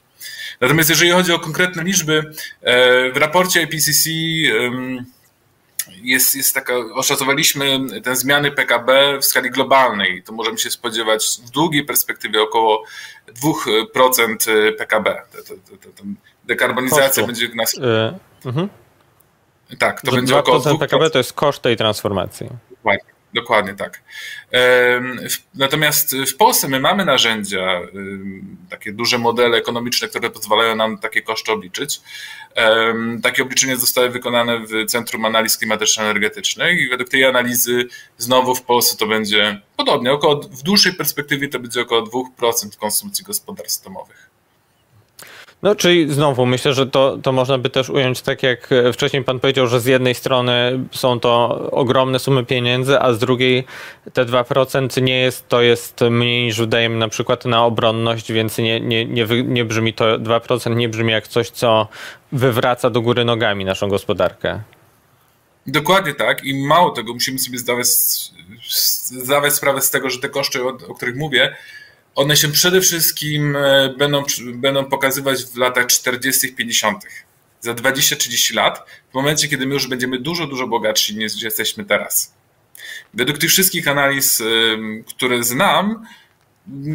Natomiast 0.62 0.90
jeżeli 0.90 1.12
chodzi 1.12 1.32
o 1.32 1.40
konkretne 1.40 1.84
liczby, 1.84 2.34
e, 2.62 3.12
w 3.12 3.18
raporcie 3.18 3.62
IPCC 3.62 4.10
jest, 6.02 6.36
jest 6.36 6.56
taka, 6.56 6.74
oszacowaliśmy 6.94 7.80
te 8.04 8.16
zmiany 8.16 8.52
PKB 8.52 9.18
w 9.22 9.26
skali 9.26 9.52
globalnej. 9.52 10.24
To 10.24 10.34
możemy 10.34 10.58
się 10.58 10.72
spodziewać 10.72 11.40
w 11.46 11.50
długiej 11.50 11.86
perspektywie 11.86 12.42
około 12.42 12.84
2% 13.94 14.74
PKB. 14.78 15.22
Dekarbonizacja 16.44 17.28
będzie 17.28 17.50
nas. 17.56 17.80
Mhm. 18.46 18.70
Tak, 19.80 20.02
to 20.02 20.12
Że 20.12 20.18
będzie 20.18 20.38
około 20.38 20.60
2% 20.60 20.80
PKB 20.80 21.10
to 21.10 21.18
jest 21.18 21.34
koszt 21.34 21.62
tej 21.62 21.78
transformacji. 21.78 22.50
Dokładnie, 22.70 23.17
dokładnie 23.42 23.74
tak. 23.74 24.04
Natomiast 25.56 26.16
w 26.16 26.36
Polsce 26.38 26.68
my 26.68 26.80
mamy 26.80 27.06
narzędzia, 27.06 27.82
takie 28.70 28.92
duże 28.92 29.18
modele 29.18 29.58
ekonomiczne, 29.58 30.08
które 30.08 30.30
pozwalają 30.30 30.76
nam 30.76 30.98
takie 30.98 31.22
koszty 31.22 31.52
obliczyć. 31.52 32.02
Takie 33.24 33.44
obliczenia 33.44 33.76
zostały 33.76 34.10
wykonane 34.10 34.60
w 34.60 34.86
Centrum 34.86 35.26
Analiz 35.26 35.58
Klimatyczno-Energetycznych 35.58 36.82
i 36.82 36.90
według 36.90 37.10
tej 37.10 37.26
analizy 37.26 37.88
znowu 38.18 38.56
w 38.56 38.62
Polsce 38.62 38.98
to 38.98 39.08
będzie 39.08 39.62
podobnie, 39.78 40.12
około, 40.12 40.42
w 40.42 40.64
dłuższej 40.64 40.94
perspektywie 40.94 41.48
to 41.48 41.60
będzie 41.60 41.82
około 41.82 42.02
2% 42.02 42.78
konsumpcji 42.80 43.26
gospodarstw 43.26 43.84
domowych. 43.84 44.27
No, 45.62 45.76
czyli 45.76 46.14
znowu 46.14 46.46
myślę, 46.46 46.74
że 46.74 46.88
to, 46.88 47.18
to 47.24 47.32
można 47.32 47.58
by 47.58 47.70
też 47.70 47.90
ująć 47.90 48.22
tak, 48.22 48.44
jak 48.44 48.70
wcześniej 48.94 49.24
pan 49.24 49.40
powiedział, 49.40 49.68
że 49.68 49.80
z 49.80 49.86
jednej 49.86 50.16
strony 50.16 50.80
są 50.92 51.20
to 51.20 51.50
ogromne 51.72 52.20
sumy 52.20 52.46
pieniędzy, 52.46 53.00
a 53.00 53.14
z 53.14 53.20
drugiej 53.20 53.64
te 54.14 54.26
2% 54.26 55.02
nie 55.02 55.20
jest, 55.20 55.48
to 55.48 55.62
jest 55.62 56.02
mniej 56.12 56.44
niż 56.44 56.60
wydajemy 56.60 56.98
na 56.98 57.08
przykład 57.08 57.46
na 57.46 57.66
obronność, 57.66 58.32
więc 58.32 58.58
nie, 58.58 58.80
nie, 58.80 59.06
nie, 59.06 59.26
nie 59.44 59.66
brzmi 59.66 59.94
to 59.94 60.20
2% 60.20 60.76
nie 60.76 60.90
brzmi 60.90 61.12
jak 61.12 61.28
coś, 61.28 61.50
co 61.50 61.88
wywraca 62.32 62.90
do 62.90 63.02
góry 63.02 63.26
nogami 63.26 63.66
naszą 63.66 63.90
gospodarkę. 63.90 64.62
Dokładnie 65.68 66.14
tak 66.14 66.44
i 66.44 66.68
mało 66.68 66.92
tego, 66.92 67.14
musimy 67.14 67.40
sobie 67.40 67.58
zdawać, 67.58 67.88
zdawać 69.06 69.54
sprawę 69.54 69.82
z 69.82 69.92
tego, 69.92 70.10
że 70.10 70.20
te 70.20 70.30
koszty, 70.30 70.64
o, 70.64 70.68
o 70.68 70.96
których 70.96 71.16
mówię, 71.16 71.56
one 72.18 72.38
się 72.38 72.52
przede 72.52 72.82
wszystkim 72.82 73.56
e, 73.56 73.94
będą, 73.98 74.24
będą 74.54 74.86
pokazywać 74.86 75.46
w 75.46 75.58
latach 75.58 75.88
40., 75.88 76.54
50., 76.54 77.04
za 77.60 77.74
20-30 77.74 78.56
lat, 78.56 78.90
w 79.12 79.14
momencie, 79.14 79.48
kiedy 79.48 79.66
my 79.66 79.74
już 79.74 79.88
będziemy 79.88 80.20
dużo, 80.20 80.48
dużo 80.48 80.68
bogatsi 80.68 81.18
niż 81.18 81.42
jesteśmy 81.44 81.86
teraz. 81.86 82.34
Według 83.14 83.38
tych 83.38 83.50
wszystkich 83.50 83.88
analiz, 83.88 84.42
e, 84.42 84.46
które 85.08 85.44
znam, 85.44 86.06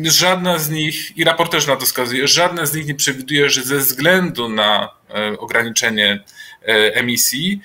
żadna 0.02 0.58
z 0.58 0.70
nich, 0.70 1.16
i 1.16 1.24
raport 1.24 1.52
też 1.52 1.66
na 1.66 1.76
to 1.76 1.86
wskazuje, 1.86 2.28
żadna 2.28 2.66
z 2.66 2.74
nich 2.74 2.86
nie 2.86 2.94
przewiduje, 2.94 3.50
że 3.50 3.62
ze 3.62 3.78
względu 3.78 4.48
na 4.48 4.88
e, 5.10 5.38
ograniczenie 5.38 6.24
emisji, 6.94 7.60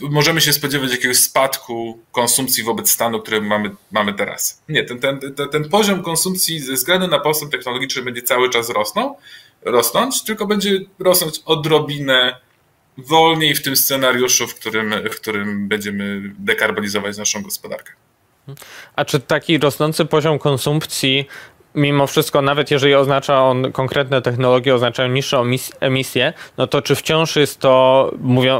możemy 0.00 0.40
się 0.40 0.52
spodziewać 0.52 0.90
jakiegoś 0.90 1.16
spadku 1.16 1.98
konsumpcji 2.12 2.62
wobec 2.64 2.90
stanu, 2.90 3.20
który 3.20 3.42
mamy, 3.42 3.70
mamy 3.92 4.14
teraz. 4.14 4.62
Nie, 4.68 4.84
ten, 4.84 4.98
ten, 4.98 5.20
ten, 5.20 5.48
ten 5.48 5.68
poziom 5.68 6.02
konsumpcji 6.02 6.60
ze 6.60 6.72
względu 6.72 7.06
na 7.06 7.20
postęp 7.20 7.52
technologiczny 7.52 8.02
będzie 8.02 8.22
cały 8.22 8.50
czas 8.50 8.70
rosnął, 8.70 9.18
rosnąć, 9.62 10.22
tylko 10.22 10.46
będzie 10.46 10.80
rosnąć 10.98 11.40
odrobinę 11.44 12.40
wolniej 12.98 13.54
w 13.54 13.62
tym 13.62 13.76
scenariuszu, 13.76 14.46
w 14.46 14.54
którym, 14.54 14.94
w 15.10 15.16
którym 15.16 15.68
będziemy 15.68 16.22
dekarbonizować 16.38 17.16
naszą 17.16 17.42
gospodarkę. 17.42 17.92
A 18.96 19.04
czy 19.04 19.20
taki 19.20 19.58
rosnący 19.58 20.04
poziom 20.04 20.38
konsumpcji 20.38 21.26
mimo 21.76 22.06
wszystko, 22.06 22.42
nawet 22.42 22.70
jeżeli 22.70 22.94
oznacza 22.94 23.42
on 23.42 23.72
konkretne 23.72 24.22
technologie, 24.22 24.74
oznaczają 24.74 25.08
niższą 25.08 25.44
emisję, 25.80 26.32
no 26.58 26.66
to 26.66 26.82
czy 26.82 26.94
wciąż 26.94 27.36
jest 27.36 27.60
to, 27.60 28.10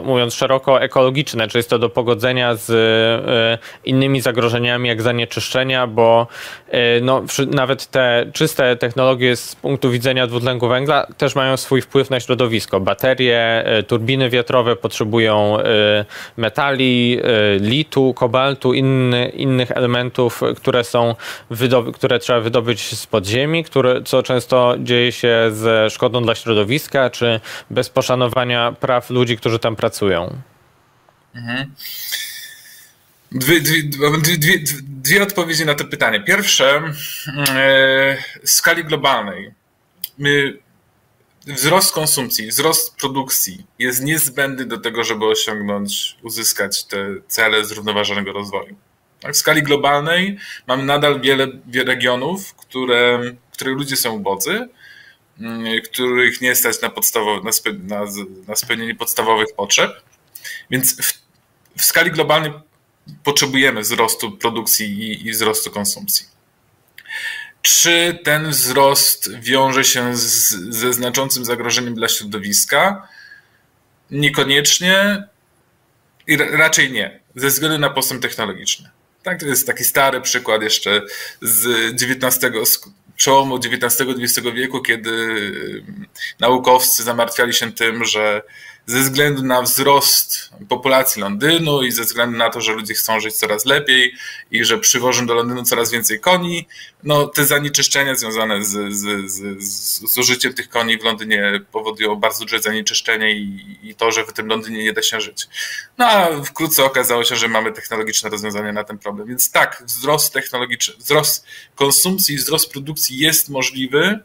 mówiąc 0.04 0.34
szeroko, 0.34 0.82
ekologiczne? 0.82 1.48
Czy 1.48 1.58
jest 1.58 1.70
to 1.70 1.78
do 1.78 1.88
pogodzenia 1.88 2.54
z 2.54 2.70
e, 2.70 3.58
innymi 3.84 4.20
zagrożeniami, 4.20 4.88
jak 4.88 5.02
zanieczyszczenia, 5.02 5.86
bo 5.86 6.26
e, 6.68 7.00
no, 7.00 7.22
nawet 7.50 7.86
te 7.86 8.30
czyste 8.32 8.76
technologie 8.76 9.36
z 9.36 9.56
punktu 9.56 9.90
widzenia 9.90 10.26
dwutlenku 10.26 10.68
węgla 10.68 11.06
też 11.16 11.34
mają 11.34 11.56
swój 11.56 11.82
wpływ 11.82 12.10
na 12.10 12.20
środowisko. 12.20 12.80
Baterie, 12.80 13.64
e, 13.64 13.82
turbiny 13.82 14.30
wiatrowe 14.30 14.76
potrzebują 14.76 15.56
metali, 16.36 17.20
litu, 17.60 18.14
kobaltu, 18.14 18.74
inny, 18.74 19.28
innych 19.28 19.70
elementów, 19.70 20.40
które 20.56 20.84
są, 20.84 21.14
które 21.94 22.18
trzeba 22.18 22.40
wydobyć 22.40 22.96
z 22.96 23.05
z 23.06 23.08
podziemi, 23.08 23.64
które, 23.64 24.02
co 24.02 24.22
często 24.22 24.74
dzieje 24.78 25.12
się 25.12 25.50
ze 25.52 25.90
szkodą 25.90 26.22
dla 26.22 26.34
środowiska, 26.34 27.10
czy 27.10 27.40
bez 27.70 27.88
poszanowania 27.88 28.72
praw 28.72 29.10
ludzi, 29.10 29.36
którzy 29.36 29.58
tam 29.58 29.76
pracują? 29.76 30.36
Mhm. 31.34 31.74
Dwie, 33.32 33.60
dwie, 33.60 33.82
dwie, 34.38 34.58
dwie, 34.82 35.22
odpowiedzi 35.22 35.66
na 35.66 35.74
to 35.74 35.84
pytanie. 35.84 36.20
Pierwsze, 36.20 36.82
e, 37.48 38.16
w 38.44 38.50
skali 38.50 38.84
globalnej. 38.84 39.50
My, 40.18 40.58
wzrost 41.46 41.92
konsumpcji, 41.92 42.48
wzrost 42.48 42.96
produkcji 42.96 43.66
jest 43.78 44.02
niezbędny 44.02 44.64
do 44.64 44.78
tego, 44.78 45.04
żeby 45.04 45.24
osiągnąć, 45.24 46.16
uzyskać 46.22 46.84
te 46.84 47.06
cele 47.28 47.64
zrównoważonego 47.64 48.32
rozwoju. 48.32 48.76
Tak, 49.26 49.34
w 49.34 49.38
skali 49.38 49.62
globalnej 49.62 50.38
mamy 50.66 50.82
nadal 50.82 51.20
wiele, 51.20 51.46
regionów, 51.74 52.54
które, 52.54 53.20
które 53.52 53.70
ludzie 53.70 53.96
są 53.96 54.12
ubodzy, 54.12 54.68
mm, 55.40 55.82
których 55.82 56.40
nie 56.40 56.54
stać 56.54 56.80
na, 56.80 56.90
podstawowe, 56.90 57.44
na, 57.44 57.52
spe, 57.52 57.72
na, 57.72 58.04
na 58.48 58.56
spełnienie 58.56 58.94
podstawowych 58.94 59.48
potrzeb. 59.56 59.90
Więc 60.70 60.96
w, 61.02 61.12
w, 61.76 61.84
skali 61.84 62.10
globalnej 62.10 62.52
potrzebujemy 63.24 63.80
wzrostu 63.80 64.32
produkcji 64.32 64.86
i, 64.86 65.26
i 65.26 65.30
wzrostu 65.30 65.70
konsumpcji. 65.70 66.26
Czy 67.62 68.18
ten 68.24 68.50
wzrost 68.50 69.40
wiąże 69.40 69.84
się 69.84 70.16
z, 70.16 70.48
ze 70.74 70.92
znaczącym 70.92 71.44
zagrożeniem 71.44 71.94
dla 71.94 72.08
środowiska? 72.08 73.08
Niekoniecznie 74.10 75.24
i 76.26 76.36
raczej 76.36 76.92
nie, 76.92 77.20
ze 77.34 77.48
względu 77.48 77.78
na 77.78 77.90
postęp 77.90 78.22
technologiczny. 78.22 78.95
Tak, 79.26 79.40
to 79.40 79.46
jest 79.46 79.66
taki 79.66 79.84
stary 79.84 80.20
przykład 80.20 80.62
jeszcze 80.62 81.02
z 81.42 81.92
XIX, 82.02 82.80
przełomu 83.16 83.56
XIX-XX 83.56 84.40
wieku, 84.54 84.82
kiedy 84.82 85.12
naukowcy 86.40 87.02
zamartwiali 87.02 87.54
się 87.54 87.72
tym, 87.72 88.04
że 88.04 88.42
ze 88.86 89.00
względu 89.00 89.42
na 89.42 89.62
wzrost 89.62 90.50
populacji 90.68 91.22
Londynu 91.22 91.82
i 91.82 91.92
ze 91.92 92.02
względu 92.02 92.38
na 92.38 92.50
to, 92.50 92.60
że 92.60 92.72
ludzie 92.72 92.94
chcą 92.94 93.20
żyć 93.20 93.34
coraz 93.34 93.64
lepiej 93.64 94.14
i 94.50 94.64
że 94.64 94.78
przywożą 94.78 95.26
do 95.26 95.34
Londynu 95.34 95.62
coraz 95.62 95.90
więcej 95.90 96.20
koni, 96.20 96.68
no 97.02 97.26
te 97.26 97.46
zanieczyszczenia 97.46 98.14
związane 98.14 98.64
z, 98.64 98.92
z, 98.94 99.30
z, 99.30 99.62
z 99.62 100.14
zużyciem 100.14 100.54
tych 100.54 100.68
koni 100.68 100.98
w 100.98 101.04
Londynie 101.04 101.60
powodują 101.72 102.16
bardzo 102.16 102.44
duże 102.44 102.60
zanieczyszczenie 102.60 103.32
i, 103.32 103.78
i 103.82 103.94
to, 103.94 104.12
że 104.12 104.24
w 104.24 104.32
tym 104.32 104.46
Londynie 104.46 104.84
nie 104.84 104.92
da 104.92 105.02
się 105.02 105.20
żyć. 105.20 105.48
No 105.98 106.06
a 106.06 106.42
wkrótce 106.42 106.84
okazało 106.84 107.24
się, 107.24 107.36
że 107.36 107.48
mamy 107.48 107.72
technologiczne 107.72 108.30
rozwiązania 108.30 108.72
na 108.72 108.84
ten 108.84 108.98
problem. 108.98 109.28
Więc 109.28 109.50
tak, 109.50 109.82
wzrost 109.86 110.32
technologiczny, 110.32 110.94
wzrost 110.98 111.46
konsumpcji, 111.74 112.36
wzrost 112.36 112.72
produkcji 112.72 113.18
jest 113.18 113.48
możliwy 113.48 114.20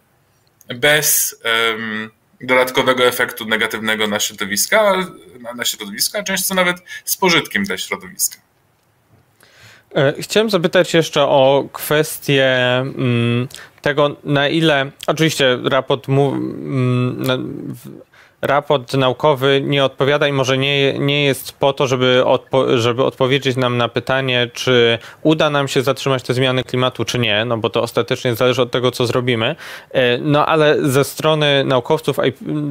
bez 0.75 1.35
um, 1.69 2.11
dodatkowego 2.43 3.05
efektu 3.05 3.45
negatywnego 3.45 4.07
na 4.07 4.19
środowiska, 4.19 5.07
na, 5.39 5.53
na 5.53 5.65
środowisko, 5.65 6.19
a 6.19 6.23
często 6.23 6.55
nawet 6.55 6.77
z 7.05 7.17
pożytkiem 7.17 7.63
dla 7.63 7.77
środowiska. 7.77 8.37
E, 9.95 10.13
chciałem 10.19 10.49
zapytać 10.49 10.93
jeszcze 10.93 11.21
o 11.21 11.69
kwestię 11.73 12.57
mm, 12.77 13.47
tego, 13.81 14.15
na 14.23 14.47
ile. 14.47 14.91
Oczywiście 15.07 15.59
raport 15.63 16.07
mu, 16.07 16.31
mm, 16.31 17.75
raport 18.41 18.93
naukowy 18.93 19.61
nie 19.65 19.85
odpowiada 19.85 20.27
i 20.27 20.31
może 20.31 20.57
nie, 20.57 20.99
nie 20.99 21.25
jest 21.25 21.51
po 21.51 21.73
to, 21.73 21.87
żeby, 21.87 22.25
odpo 22.25 22.77
żeby 22.77 23.03
odpowiedzieć 23.03 23.57
nam 23.57 23.77
na 23.77 23.89
pytanie, 23.89 24.49
czy 24.53 24.99
uda 25.23 25.49
nam 25.49 25.67
się 25.67 25.81
zatrzymać 25.81 26.23
te 26.23 26.33
zmiany 26.33 26.63
klimatu, 26.63 27.05
czy 27.05 27.19
nie, 27.19 27.45
no 27.45 27.57
bo 27.57 27.69
to 27.69 27.81
ostatecznie 27.81 28.35
zależy 28.35 28.61
od 28.61 28.71
tego, 28.71 28.91
co 28.91 29.05
zrobimy. 29.05 29.55
E, 29.91 30.17
no 30.17 30.45
ale 30.45 30.89
ze 30.89 31.03
strony 31.03 31.63
naukowców 31.65 32.17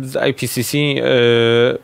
z 0.02 0.28
IPCC 0.30 0.78
yy, 0.78 1.02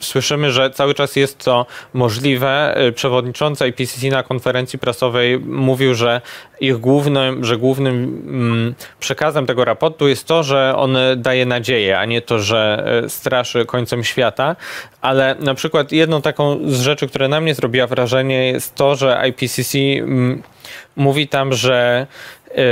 słyszymy, 0.01 0.51
że 0.51 0.71
cały 0.71 0.95
czas 0.95 1.17
jest 1.17 1.45
to 1.45 1.67
możliwe. 1.95 2.77
Przewodniczący 2.95 3.69
IPCC 3.69 4.11
na 4.11 4.23
konferencji 4.23 4.79
prasowej 4.79 5.39
mówił, 5.39 5.95
że 5.95 6.21
ich 6.61 6.79
głównym, 6.79 7.45
że 7.45 7.57
głównym 7.57 7.95
mm, 7.95 8.75
przekazem 9.01 9.47
tego 9.47 9.65
raportu 9.65 10.09
jest 10.09 10.27
to, 10.27 10.43
że 10.43 10.75
on 10.77 10.97
daje 11.17 11.47
nadzieję, 11.47 11.99
a 11.99 12.05
nie 12.05 12.23
to, 12.23 12.39
że 12.39 12.85
e, 13.05 13.09
straszy 13.09 13.65
końcem 13.77 14.05
świata. 14.05 14.57
Ale 15.01 15.37
na 15.41 15.55
przykład 15.55 15.93
jedną 15.93 16.23
taką 16.23 16.59
z 16.67 16.81
rzeczy, 16.81 17.09
która 17.09 17.29
na 17.29 17.41
mnie 17.41 17.55
zrobiła 17.55 17.87
wrażenie, 17.87 18.53
jest 18.53 18.75
to, 18.75 18.97
że 18.97 19.23
IPCC 19.29 19.79
mm, 19.79 20.43
mówi 20.97 21.29
tam, 21.29 21.53
że 21.53 22.07
yy, 22.49 22.63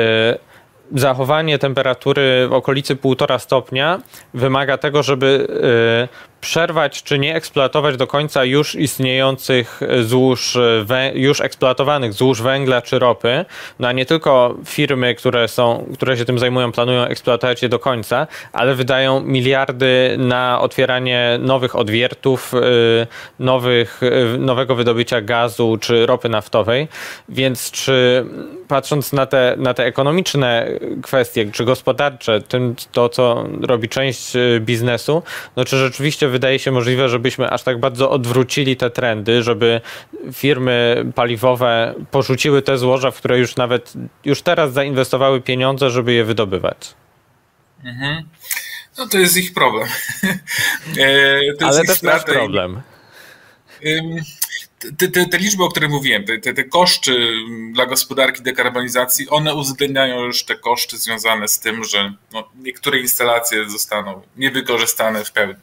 zachowanie 0.94 1.58
temperatury 1.58 2.48
w 2.48 2.52
okolicy 2.52 2.96
1,5 2.96 3.38
stopnia 3.38 4.00
wymaga 4.34 4.78
tego, 4.78 5.02
żeby 5.02 5.46
y, 6.10 6.33
przerwać 6.44 7.02
czy 7.02 7.18
nie 7.18 7.34
eksploatować 7.34 7.96
do 7.96 8.06
końca 8.06 8.44
już 8.44 8.74
istniejących 8.74 9.80
złóż, 10.02 10.58
już 11.14 11.40
eksploatowanych 11.40 12.12
złóż 12.12 12.42
węgla 12.42 12.82
czy 12.82 12.98
ropy, 12.98 13.44
no 13.78 13.88
a 13.88 13.92
nie 13.92 14.06
tylko 14.06 14.54
firmy, 14.66 15.14
które, 15.14 15.48
są, 15.48 15.86
które 15.94 16.16
się 16.16 16.24
tym 16.24 16.38
zajmują, 16.38 16.72
planują 16.72 17.04
eksploatować 17.04 17.62
je 17.62 17.68
do 17.68 17.78
końca, 17.78 18.26
ale 18.52 18.74
wydają 18.74 19.20
miliardy 19.20 20.16
na 20.18 20.60
otwieranie 20.60 21.38
nowych 21.40 21.76
odwiertów, 21.76 22.54
y, 22.54 23.06
nowych, 23.38 24.00
nowego 24.38 24.74
wydobycia 24.74 25.20
gazu 25.20 25.78
czy 25.80 26.06
ropy 26.06 26.28
naftowej. 26.28 26.88
Więc 27.28 27.70
czy 27.70 28.24
patrząc 28.68 29.12
na 29.12 29.26
te, 29.26 29.54
na 29.58 29.74
te 29.74 29.84
ekonomiczne 29.84 30.68
kwestie, 31.02 31.50
czy 31.52 31.64
gospodarcze, 31.64 32.40
tym, 32.40 32.74
to 32.92 33.08
co 33.08 33.44
robi 33.62 33.88
część 33.88 34.32
biznesu, 34.60 35.22
no 35.56 35.64
czy 35.64 35.76
rzeczywiście 35.76 36.28
wydaje 36.34 36.58
się 36.58 36.70
możliwe, 36.70 37.08
żebyśmy 37.08 37.50
aż 37.50 37.62
tak 37.62 37.80
bardzo 37.80 38.10
odwrócili 38.10 38.76
te 38.76 38.90
trendy, 38.90 39.42
żeby 39.42 39.80
firmy 40.32 41.04
paliwowe 41.14 41.94
porzuciły 42.10 42.62
te 42.62 42.78
złoża, 42.78 43.10
w 43.10 43.16
które 43.16 43.38
już 43.38 43.56
nawet 43.56 43.92
już 44.24 44.42
teraz 44.42 44.72
zainwestowały 44.72 45.40
pieniądze, 45.40 45.90
żeby 45.90 46.12
je 46.12 46.24
wydobywać. 46.24 46.94
Mhm. 47.84 48.24
No 48.98 49.06
to 49.06 49.18
jest 49.18 49.36
ich 49.36 49.54
problem. 49.54 49.88
E, 50.98 51.66
Ale 51.66 51.84
też 51.84 52.02
nasz 52.02 52.24
problem 52.24 52.82
te, 54.98 55.08
te, 55.08 55.26
te, 55.26 55.38
liczby, 55.38 55.64
o 55.64 55.68
których 55.68 55.90
mówiłem, 55.90 56.24
te, 56.24 56.38
te, 56.38 56.54
te 56.54 56.64
koszty 56.64 57.32
dla 57.72 57.86
gospodarki 57.86 58.42
dekarbonizacji, 58.42 59.28
one 59.28 59.54
uwzględniają 59.54 60.20
już 60.20 60.44
te 60.44 60.54
koszty 60.54 60.98
związane 60.98 61.48
z 61.48 61.60
tym, 61.60 61.84
że 61.84 62.14
no, 62.32 62.48
niektóre 62.56 62.98
instalacje 62.98 63.70
zostaną 63.70 64.22
niewykorzystane 64.36 65.24
w 65.24 65.32
pełni. 65.32 65.54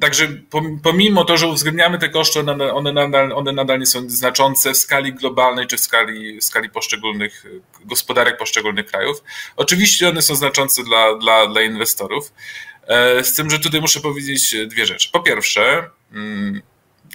Także 0.00 0.28
pomimo 0.82 1.24
to, 1.24 1.36
że 1.36 1.46
uwzględniamy 1.46 1.98
te 1.98 2.08
koszty, 2.08 2.40
one, 2.40 2.72
one, 2.72 2.92
nadal, 2.92 3.32
one 3.32 3.52
nadal 3.52 3.78
nie 3.78 3.86
są 3.86 4.10
znaczące 4.10 4.72
w 4.72 4.76
skali 4.76 5.12
globalnej 5.12 5.66
czy 5.66 5.76
w 5.76 5.80
skali, 5.80 6.40
w 6.40 6.44
skali 6.44 6.70
poszczególnych 6.70 7.46
gospodarek 7.84 8.36
poszczególnych 8.36 8.86
krajów. 8.86 9.22
Oczywiście 9.56 10.08
one 10.08 10.22
są 10.22 10.34
znaczące 10.34 10.84
dla, 10.84 11.18
dla, 11.18 11.46
dla 11.46 11.62
inwestorów. 11.62 12.32
E, 12.86 13.24
z 13.24 13.34
tym, 13.34 13.50
że 13.50 13.58
tutaj 13.58 13.80
muszę 13.80 14.00
powiedzieć 14.00 14.56
dwie 14.66 14.86
rzeczy. 14.86 15.08
Po 15.12 15.20
pierwsze, 15.20 15.90
mm, 16.12 16.62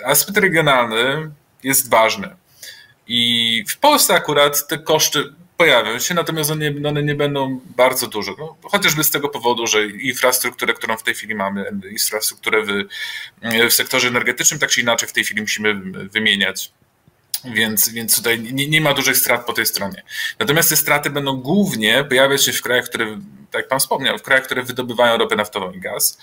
aspekt 0.05 0.37
regionalny 0.37 1.31
jest 1.63 1.89
ważny. 1.89 2.35
I 3.07 3.63
w 3.67 3.77
Polsce 3.77 4.13
akurat 4.13 4.67
te 4.67 4.77
koszty 4.77 5.33
pojawią 5.57 5.99
się, 5.99 6.13
natomiast 6.13 6.51
one 6.51 6.71
nie, 6.71 6.89
one 6.89 7.03
nie 7.03 7.15
będą 7.15 7.61
bardzo 7.65 8.07
duże. 8.07 8.31
No, 8.39 8.57
chociażby 8.63 9.03
z 9.03 9.11
tego 9.11 9.29
powodu, 9.29 9.67
że 9.67 9.85
infrastrukturę, 9.87 10.73
którą 10.73 10.97
w 10.97 11.03
tej 11.03 11.13
chwili 11.13 11.35
mamy, 11.35 11.71
infrastrukturę 11.91 12.63
w, 12.63 12.69
w 13.69 13.73
sektorze 13.73 14.07
energetycznym, 14.07 14.59
tak 14.59 14.69
czy 14.69 14.81
inaczej 14.81 15.09
w 15.09 15.13
tej 15.13 15.23
chwili 15.23 15.41
musimy 15.41 15.75
wymieniać. 16.09 16.71
Więc, 17.45 17.89
więc 17.89 18.15
tutaj 18.15 18.39
nie, 18.39 18.67
nie 18.67 18.81
ma 18.81 18.93
dużych 18.93 19.17
strat 19.17 19.45
po 19.45 19.53
tej 19.53 19.65
stronie. 19.65 20.03
Natomiast 20.39 20.69
te 20.69 20.75
straty 20.75 21.09
będą 21.09 21.37
głównie 21.37 22.03
pojawiać 22.03 22.45
się 22.45 22.53
w 22.53 22.61
krajach, 22.61 22.85
które, 22.85 23.05
tak 23.51 23.61
jak 23.61 23.67
Pan 23.67 23.79
wspomniał, 23.79 24.17
w 24.17 24.21
krajach, 24.21 24.45
które 24.45 24.63
wydobywają 24.63 25.17
ropę 25.17 25.35
naftową 25.35 25.71
i 25.71 25.79
gaz 25.79 26.17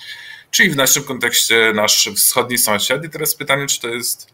czyli 0.52 0.70
w 0.70 0.76
naszym 0.76 1.04
kontekście 1.04 1.72
nasz 1.74 2.10
wschodni 2.16 2.58
sąsiad. 2.58 3.04
I 3.04 3.10
teraz 3.10 3.34
pytanie, 3.34 3.66
czy 3.66 3.80
to 3.80 3.88
jest 3.88 4.31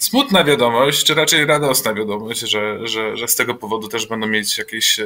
smutna 0.00 0.44
wiadomość, 0.44 1.04
czy 1.04 1.14
raczej 1.14 1.46
radosna 1.46 1.94
wiadomość, 1.94 2.40
że, 2.40 2.88
że, 2.88 3.16
że 3.16 3.28
z 3.28 3.34
tego 3.36 3.54
powodu 3.54 3.88
też 3.88 4.06
będą 4.06 4.26
mieć 4.26 4.58
jakieś, 4.58 5.00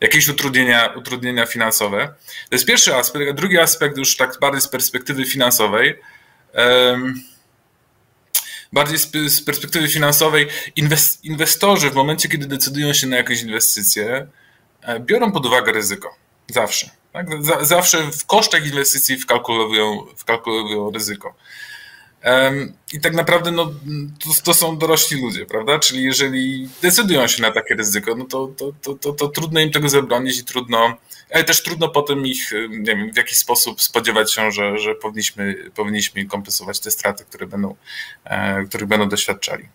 jakieś 0.00 0.28
utrudnienia, 0.28 0.86
utrudnienia 0.96 1.46
finansowe. 1.46 2.14
To 2.26 2.54
jest 2.54 2.66
pierwszy 2.66 2.94
aspekt, 2.94 3.32
drugi 3.36 3.58
aspekt 3.58 3.98
już 3.98 4.16
tak 4.16 4.38
bardziej 4.40 4.60
z 4.60 4.68
perspektywy 4.68 5.24
finansowej. 5.24 5.94
Bardziej 8.72 8.98
z 9.28 9.42
perspektywy 9.42 9.88
finansowej, 9.88 10.48
inwestorzy 11.22 11.90
w 11.90 11.94
momencie, 11.94 12.28
kiedy 12.28 12.46
decydują 12.46 12.92
się 12.92 13.06
na 13.06 13.16
jakieś 13.16 13.42
inwestycje, 13.42 14.26
e, 14.82 15.00
biorą 15.00 15.32
pod 15.32 15.46
uwagę 15.46 15.72
ryzyko. 15.72 16.16
Zawsze. 16.48 16.90
Tak? 17.12 17.26
Zawsze 17.60 18.10
w 18.12 18.26
kosztach 18.26 18.66
inwestycji 18.66 19.18
wkalkulują, 19.18 20.06
wkalkulują 20.16 20.90
ryzyko. 20.90 21.34
I 22.92 23.00
tak 23.00 23.14
naprawdę 23.14 23.50
no, 23.50 23.66
to, 24.24 24.42
to, 24.44 24.54
są 24.54 24.78
dorośli 24.78 25.22
ludzie, 25.22 25.46
prawda? 25.46 25.78
Czyli 25.78 26.02
jeżeli 26.02 26.68
decydują 26.82 27.26
się 27.26 27.42
na 27.42 27.50
takie 27.50 27.74
ryzyko, 27.74 28.14
no 28.14 28.24
to, 28.24 28.50
to, 28.82 28.94
to, 28.94 29.12
to, 29.12 29.28
trudno 29.28 29.60
im 29.60 29.70
tego 29.70 29.88
zabronić 29.88 30.38
i 30.38 30.44
trudno, 30.44 30.96
ale 31.34 31.44
też 31.44 31.62
trudno 31.62 31.88
potem 31.88 32.26
ich 32.26 32.50
nie 32.70 32.96
wiem, 32.96 33.12
w 33.12 33.16
jakiś 33.16 33.38
sposób 33.38 33.82
spodziewać 33.82 34.32
się, 34.32 34.50
że, 34.52 34.78
że 34.78 34.94
powinniśmy, 34.94 35.70
powinniśmy 35.74 36.26
kompensować 36.26 36.80
te 36.80 36.90
straty, 36.90 37.24
które 37.24 37.46
będą, 37.46 37.74
e, 38.24 38.64
których 38.64 38.88
będą 38.88 39.08
doświadczali. 39.08 39.68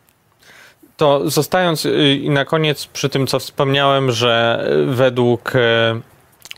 To 0.97 1.29
zostając 1.29 1.85
y, 1.85 2.19
i 2.23 2.29
na 2.29 2.45
koniec 2.45 2.85
przy 2.85 3.09
tym, 3.09 3.27
co 3.27 3.39
wspomniałem, 3.39 4.11
że 4.11 4.65
według 4.87 5.55
e, 5.55 6.01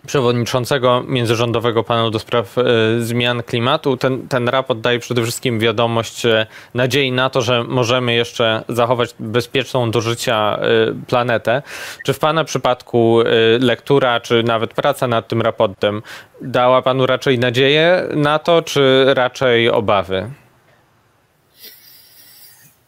przewodniczącego 0.07 1.03
międzyrządowego 1.07 1.83
panelu 1.83 2.11
do 2.11 2.19
spraw 2.19 2.57
e, 2.57 2.63
zmian 2.99 3.43
klimatu. 3.43 3.97
Ten, 3.97 4.27
ten 4.27 4.49
raport 4.49 4.79
daje 4.79 4.99
przede 4.99 5.23
wszystkim 5.23 5.59
wiadomość 5.59 6.25
e, 6.25 6.47
nadziei 6.73 7.11
na 7.11 7.29
to, 7.29 7.41
że 7.41 7.63
możemy 7.63 8.13
jeszcze 8.13 8.63
zachować 8.69 9.15
bezpieczną 9.19 9.91
do 9.91 10.01
życia 10.01 10.59
e, 10.59 11.05
planetę. 11.07 11.61
Czy 12.03 12.13
w 12.13 12.19
Pana 12.19 12.43
przypadku 12.43 13.19
lektura, 13.59 14.19
czy 14.19 14.43
nawet 14.43 14.73
praca 14.73 15.07
nad 15.07 15.27
tym 15.27 15.41
raportem 15.41 16.01
dała 16.41 16.81
Panu 16.81 17.05
raczej 17.05 17.39
nadzieję 17.39 18.07
na 18.15 18.39
to, 18.39 18.61
czy 18.61 19.05
raczej 19.07 19.69
obawy? 19.69 20.31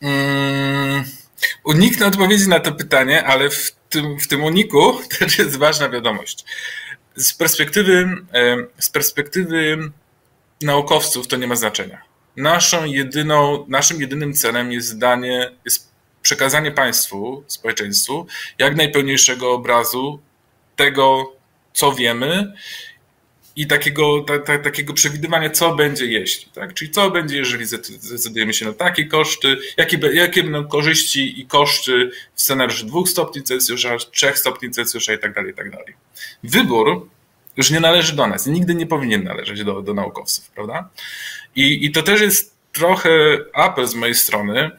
Mm, 0.01 1.03
uniknę 1.63 2.05
odpowiedzi 2.05 2.49
na 2.49 2.60
to 2.60 2.71
pytanie, 2.71 3.23
ale 3.23 3.49
w 3.49 3.71
tym, 3.89 4.19
w 4.19 4.27
tym 4.27 4.43
uniku 4.43 4.97
też 5.19 5.39
jest 5.39 5.58
ważna 5.58 5.89
wiadomość 5.89 6.45
z 7.15 7.34
perspektywy, 7.34 8.10
z 8.80 8.89
perspektywy 8.89 9.91
naukowców 10.62 11.28
to 11.28 11.38
nie 11.38 11.48
ma 11.48 11.56
znaczenia. 11.56 12.02
Naszą 12.38 12.86
jedyną, 12.86 13.65
naszym 13.67 14.02
jedynym 14.02 14.34
celem 14.34 14.72
jest 14.72 14.98
danie, 14.98 15.52
jest 15.65 15.91
przekazanie 16.22 16.72
państwu, 16.72 17.43
społeczeństwu 17.48 18.28
jak 18.58 18.76
najpełniejszego 18.76 19.52
obrazu 19.52 20.19
tego, 20.76 21.34
co 21.74 21.93
wiemy 21.93 22.54
i 23.60 23.67
takiego, 23.67 24.22
ta, 24.22 24.39
ta, 24.39 24.58
takiego 24.58 24.93
przewidywania, 24.93 25.50
co 25.50 25.76
będzie 25.76 26.06
jeśli. 26.06 26.52
Tak? 26.52 26.74
Czyli 26.74 26.91
co 26.91 27.12
będzie, 27.12 27.38
jeżeli 27.38 27.65
zdecydujemy 27.65 28.54
się 28.54 28.65
na 28.65 28.74
takie 28.74 29.06
koszty, 29.06 29.58
jakie, 29.78 30.00
jakie 30.13 30.43
będą 30.43 30.67
korzyści 30.67 31.41
i 31.41 31.45
koszty 31.45 32.12
w 32.36 32.41
scenariuszu 32.41 32.86
2 32.86 33.06
stopni 33.06 33.43
Celsjusza, 33.43 33.98
3 34.12 34.32
stopni 34.36 34.72
Celsjusza 34.72 35.13
i 35.13 35.19
tak 35.19 35.34
dalej, 35.34 35.52
i 35.52 35.54
tak 35.54 35.72
dalej. 35.72 35.93
Wybór 36.43 37.08
już 37.58 37.72
nie 37.72 37.80
należy 37.80 38.15
do 38.15 38.28
nas, 38.28 38.48
nigdy 38.48 38.76
nie 38.76 38.88
powinien 38.88 39.24
należeć 39.24 39.63
do, 39.63 39.82
do 39.82 39.93
naukowców, 39.93 40.50
prawda? 40.50 40.89
I, 41.56 41.86
I 41.86 41.91
to 41.91 42.04
też 42.04 42.22
jest 42.22 42.56
trochę 42.72 43.38
apel 43.54 43.88
z 43.88 43.95
mojej 43.95 44.15
strony 44.15 44.72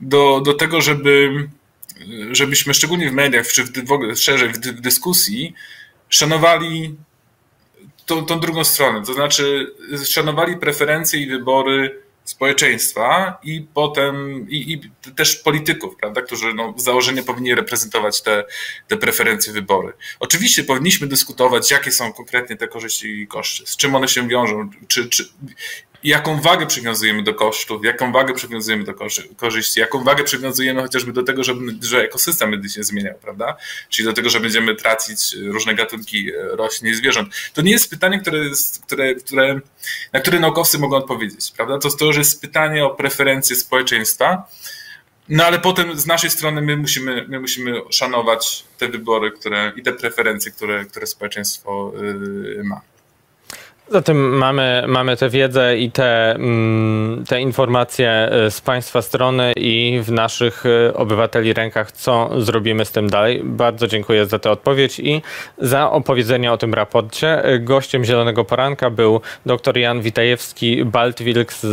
do, 0.00 0.40
do 0.40 0.54
tego, 0.54 0.80
żeby, 0.80 1.30
żebyśmy 2.30 2.74
szczególnie 2.74 3.10
w 3.10 3.12
mediach, 3.12 3.46
czy 3.46 3.64
w, 3.64 3.86
w 3.86 3.92
ogóle 3.92 4.16
szerzej 4.16 4.48
w, 4.48 4.56
w 4.56 4.80
dyskusji, 4.80 5.54
szanowali 6.08 6.96
tą, 8.06 8.26
tą 8.26 8.40
drugą 8.40 8.64
stronę, 8.64 9.02
to 9.06 9.14
znaczy 9.14 9.74
szanowali 10.04 10.56
preferencje 10.56 11.20
i 11.20 11.26
wybory 11.26 12.04
społeczeństwa 12.24 13.38
i 13.42 13.66
potem 13.74 14.46
i, 14.48 14.72
i 14.72 14.80
też 15.12 15.36
polityków, 15.36 15.96
prawda, 15.96 16.22
którzy 16.22 16.54
no, 16.54 16.72
w 16.72 16.80
założeniu 16.80 17.24
powinni 17.24 17.54
reprezentować 17.54 18.22
te, 18.22 18.44
te 18.88 18.96
preferencje 18.96 19.52
wybory. 19.52 19.92
Oczywiście 20.20 20.64
powinniśmy 20.64 21.06
dyskutować, 21.06 21.70
jakie 21.70 21.90
są 21.90 22.12
konkretnie 22.12 22.56
te 22.56 22.68
korzyści 22.68 23.08
i 23.08 23.26
koszty, 23.26 23.66
z 23.66 23.76
czym 23.76 23.94
one 23.94 24.08
się 24.08 24.28
wiążą, 24.28 24.70
czy, 24.88 25.08
czy 25.08 25.28
jaką 26.04 26.40
wagę 26.40 26.66
przywiązujemy 26.66 27.22
do 27.22 27.34
kosztów, 27.34 27.84
jaką 27.84 28.12
wagę 28.12 28.34
przywiązujemy 28.34 28.84
do 28.84 28.94
korzyści, 29.36 29.80
jaką 29.80 30.04
wagę 30.04 30.24
przywiązujemy 30.24 30.82
chociażby 30.82 31.12
do 31.12 31.22
tego, 31.22 31.44
żeby, 31.44 31.74
że 31.82 32.02
ekosystem 32.02 32.50
będzie 32.50 32.68
się 32.68 32.84
zmieniał, 32.84 33.14
prawda? 33.22 33.56
Czyli 33.88 34.06
do 34.06 34.12
tego, 34.12 34.30
że 34.30 34.40
będziemy 34.40 34.76
tracić 34.76 35.36
różne 35.46 35.74
gatunki 35.74 36.32
roślin 36.34 36.92
i 36.92 36.94
zwierząt. 36.94 37.34
To 37.54 37.62
nie 37.62 37.70
jest 37.70 37.90
pytanie, 37.90 38.18
które, 38.18 38.38
które, 38.86 39.14
które, 39.14 39.60
na 40.12 40.20
które 40.20 40.40
naukowcy 40.40 40.78
mogą 40.78 40.96
odpowiedzieć, 40.96 41.52
prawda? 41.56 41.78
To, 41.78 41.90
to 41.90 42.04
już 42.04 42.16
jest 42.16 42.40
pytanie 42.40 42.84
o 42.84 42.90
preferencje 42.90 43.56
społeczeństwa, 43.56 44.48
no 45.28 45.44
ale 45.44 45.58
potem 45.58 45.98
z 45.98 46.06
naszej 46.06 46.30
strony 46.30 46.62
my 46.62 46.76
musimy, 46.76 47.24
my 47.28 47.40
musimy 47.40 47.80
szanować 47.90 48.64
te 48.78 48.88
wybory 48.88 49.30
które, 49.30 49.72
i 49.76 49.82
te 49.82 49.92
preferencje, 49.92 50.52
które, 50.52 50.84
które 50.84 51.06
społeczeństwo 51.06 51.92
yy, 52.56 52.64
ma. 52.64 52.80
Zatem 53.88 54.36
mamy, 54.36 54.84
mamy 54.88 55.16
tę 55.16 55.30
wiedzę 55.30 55.78
i 55.78 55.90
te, 55.90 56.34
mm, 56.34 57.24
te 57.28 57.40
informacje 57.40 58.10
e, 58.10 58.50
z 58.50 58.60
Państwa 58.60 59.02
strony 59.02 59.52
i 59.56 60.00
w 60.02 60.12
naszych 60.12 60.64
e, 60.66 60.94
obywateli 60.94 61.52
rękach, 61.52 61.92
co 61.92 62.30
zrobimy 62.42 62.84
z 62.84 62.90
tym 62.90 63.10
dalej. 63.10 63.40
Bardzo 63.44 63.86
dziękuję 63.86 64.26
za 64.26 64.38
tę 64.38 64.50
odpowiedź 64.50 65.00
i 65.00 65.22
za 65.58 65.90
opowiedzenie 65.90 66.52
o 66.52 66.58
tym 66.58 66.74
raporcie. 66.74 67.44
E, 67.44 67.58
gościem 67.58 68.04
Zielonego 68.04 68.44
Poranka 68.44 68.90
był 68.90 69.20
dr 69.46 69.76
Jan 69.76 70.00
Witajewski, 70.00 70.84
Baltwilks, 70.84 71.66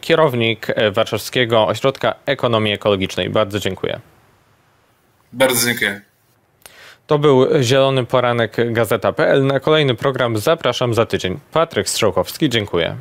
kierownik 0.00 0.66
Warszawskiego 0.92 1.66
Ośrodka 1.66 2.14
Ekonomii 2.26 2.72
Ekologicznej. 2.72 3.30
Bardzo 3.30 3.60
dziękuję. 3.60 4.00
Bardzo 5.32 5.66
dziękuję. 5.66 6.15
To 7.06 7.18
był 7.18 7.62
Zielony 7.62 8.06
Poranek 8.06 8.72
Gazeta.pl. 8.72 9.46
Na 9.46 9.60
kolejny 9.60 9.94
program 9.94 10.36
zapraszam 10.36 10.94
za 10.94 11.06
tydzień. 11.06 11.38
Patryk 11.52 11.88
Strzałkowski, 11.88 12.48
dziękuję. 12.48 12.96